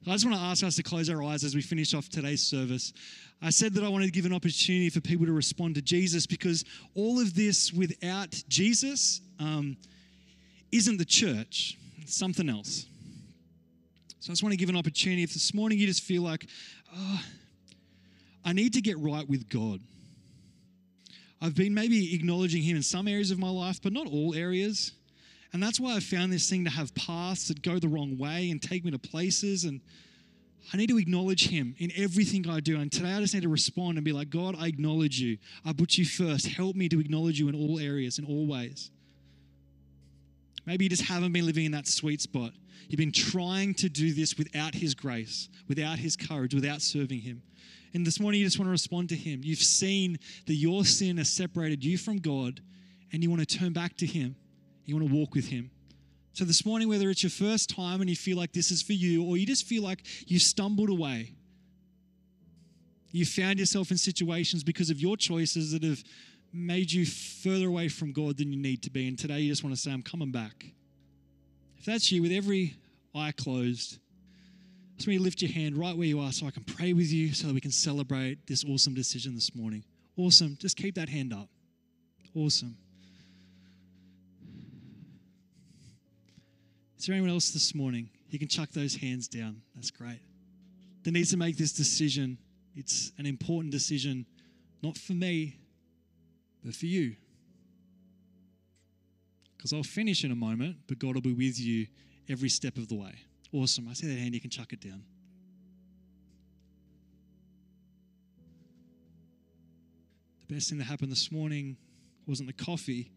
[0.05, 2.43] I just want to ask us to close our eyes as we finish off today's
[2.43, 2.93] service.
[3.41, 6.28] I said that I wanted to give an opportunity for people to respond to Jesus
[6.28, 6.63] because
[6.93, 9.76] all of this without Jesus um,
[10.72, 12.86] isn't the church, it's something else.
[14.22, 15.24] So I just want to give an opportunity.
[15.24, 16.45] If this morning you just feel like,
[16.95, 17.24] oh,
[18.45, 19.80] I need to get right with God.
[21.41, 24.91] I've been maybe acknowledging Him in some areas of my life, but not all areas.
[25.53, 28.51] And that's why I found this thing to have paths that go the wrong way
[28.51, 29.63] and take me to places.
[29.63, 29.82] And
[30.72, 32.80] I need to acknowledge Him in everything I do.
[32.80, 35.39] And today I just need to respond and be like, God, I acknowledge you.
[35.65, 36.45] I put you first.
[36.45, 38.91] Help me to acknowledge you in all areas, in all ways.
[40.67, 42.51] Maybe you just haven't been living in that sweet spot.
[42.88, 47.41] You've been trying to do this without His grace, without His courage, without serving Him.
[47.93, 49.41] And this morning, you just want to respond to Him.
[49.43, 52.61] You've seen that your sin has separated you from God,
[53.11, 54.36] and you want to turn back to Him.
[54.86, 55.71] You want to walk with Him.
[56.34, 58.93] So, this morning, whether it's your first time and you feel like this is for
[58.93, 61.34] you, or you just feel like you stumbled away,
[63.11, 66.01] you found yourself in situations because of your choices that have
[66.53, 69.07] made you further away from God than you need to be.
[69.07, 70.65] And today, you just want to say, I'm coming back.
[71.82, 72.75] If that's you, with every
[73.15, 76.45] eye closed, I just want you to lift your hand right where you are so
[76.45, 79.84] I can pray with you so that we can celebrate this awesome decision this morning.
[80.15, 80.57] Awesome.
[80.59, 81.49] Just keep that hand up.
[82.36, 82.77] Awesome.
[86.99, 88.11] Is there anyone else this morning?
[88.29, 89.63] You can chuck those hands down.
[89.73, 90.19] That's great.
[91.01, 92.38] That needs to make this decision.
[92.75, 94.27] It's an important decision,
[94.84, 95.57] not for me,
[96.63, 97.15] but for you.
[99.62, 101.86] Because I'll finish in a moment, but God will be with you
[102.28, 103.14] every step of the way.
[103.53, 103.88] Awesome.
[103.88, 105.03] I see that hand, you can chuck it down.
[110.47, 111.78] The best thing that happened this morning
[112.26, 113.12] wasn't the coffee,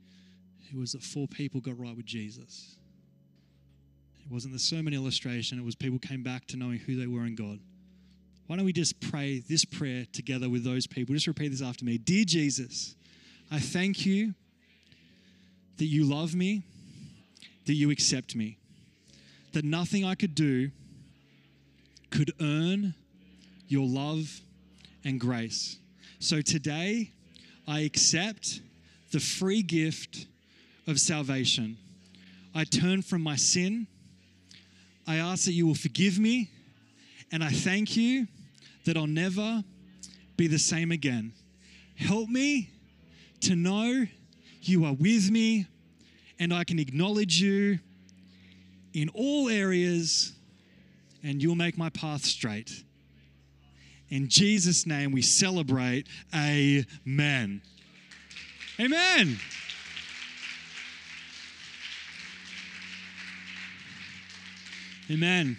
[0.71, 2.77] it was that four people got right with Jesus.
[4.23, 7.25] It wasn't the sermon illustration, it was people came back to knowing who they were
[7.25, 7.59] in God.
[8.49, 11.15] Why don't we just pray this prayer together with those people?
[11.15, 11.97] Just repeat this after me.
[11.97, 12.97] Dear Jesus,
[13.51, 14.35] I thank you
[15.79, 16.63] that you love me,
[17.67, 18.59] that you accept me,
[19.53, 20.71] that nothing I could do
[22.11, 22.95] could earn
[23.67, 24.41] your love
[25.05, 25.79] and grace.
[26.19, 27.11] So today,
[27.67, 28.61] I accept
[29.11, 30.27] the free gift
[30.87, 31.77] of salvation.
[32.55, 33.87] I turn from my sin.
[35.07, 36.51] I ask that you will forgive me.
[37.33, 38.29] And I thank you
[38.85, 39.65] that I'll never
[40.37, 41.33] be the same again.
[41.97, 42.71] Help me
[43.41, 44.07] to know
[44.69, 45.67] you are with me
[46.39, 47.79] and I can acknowledge you
[48.93, 50.33] in all areas
[51.23, 52.71] and you'll make my path straight.
[54.11, 56.07] In Jesus' name, we celebrate.
[56.35, 57.63] Amen.
[58.79, 59.39] Amen.
[65.11, 65.57] Amen.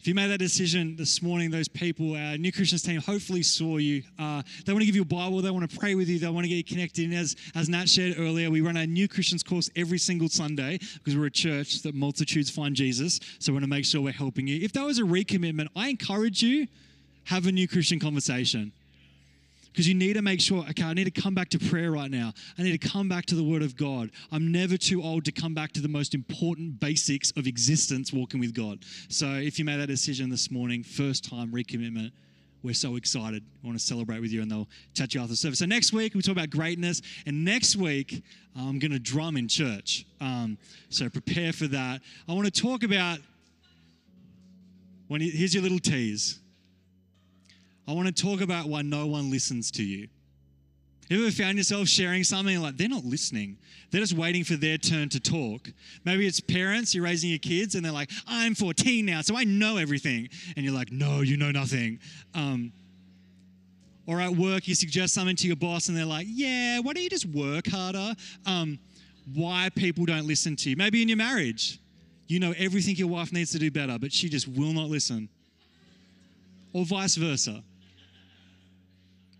[0.00, 3.76] If you made that decision this morning, those people, our New Christians team, hopefully saw
[3.76, 4.02] you.
[4.18, 5.42] Uh, they want to give you a Bible.
[5.42, 6.18] They want to pray with you.
[6.18, 7.04] They want to get you connected.
[7.04, 10.78] And as, as Nat shared earlier, we run our New Christians course every single Sunday
[10.94, 13.20] because we're a church that multitudes find Jesus.
[13.40, 14.58] So we want to make sure we're helping you.
[14.62, 16.66] If that was a recommitment, I encourage you,
[17.24, 18.72] have a New Christian conversation
[19.72, 22.10] because you need to make sure okay i need to come back to prayer right
[22.10, 22.32] now.
[22.58, 24.10] I need to come back to the word of god.
[24.32, 28.40] I'm never too old to come back to the most important basics of existence walking
[28.40, 28.80] with god.
[29.08, 32.12] So if you made that decision this morning first time recommitment
[32.62, 33.42] we're so excited.
[33.62, 35.58] We want to celebrate with you and they'll chat you after the service.
[35.60, 37.00] So next week we talk about greatness.
[37.26, 38.22] And next week
[38.56, 40.06] i'm going to drum in church.
[40.20, 40.58] Um,
[40.88, 42.02] so prepare for that.
[42.28, 43.18] I want to talk about
[45.08, 46.38] when here's your little tease
[47.88, 50.08] I want to talk about why no one listens to you.
[51.10, 53.58] You ever found yourself sharing something like they're not listening?
[53.90, 55.68] They're just waiting for their turn to talk.
[56.04, 59.42] Maybe it's parents, you're raising your kids, and they're like, I'm 14 now, so I
[59.42, 60.28] know everything.
[60.54, 61.98] And you're like, no, you know nothing.
[62.32, 62.72] Um,
[64.06, 67.02] or at work, you suggest something to your boss, and they're like, yeah, why don't
[67.02, 68.14] you just work harder?
[68.46, 68.78] Um,
[69.34, 70.76] why people don't listen to you.
[70.76, 71.80] Maybe in your marriage,
[72.28, 75.28] you know everything your wife needs to do better, but she just will not listen.
[76.72, 77.64] Or vice versa.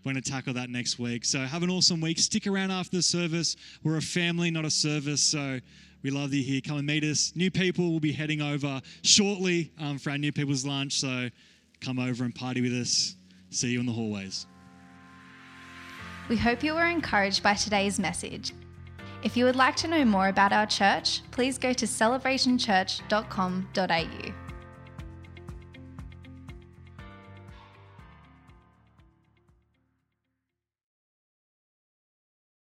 [0.03, 1.25] We're going to tackle that next week.
[1.25, 2.19] So have an awesome week.
[2.19, 3.55] Stick around after the service.
[3.83, 5.21] We're a family, not a service.
[5.21, 5.59] So
[6.01, 6.61] we love you're here.
[6.61, 7.33] Come and meet us.
[7.35, 10.99] New people will be heading over shortly um, for our new people's lunch.
[10.99, 11.29] So
[11.81, 13.15] come over and party with us.
[13.51, 14.47] See you in the hallways.
[16.29, 18.53] We hope you were encouraged by today's message.
[19.23, 24.40] If you would like to know more about our church, please go to celebrationchurch.com.au.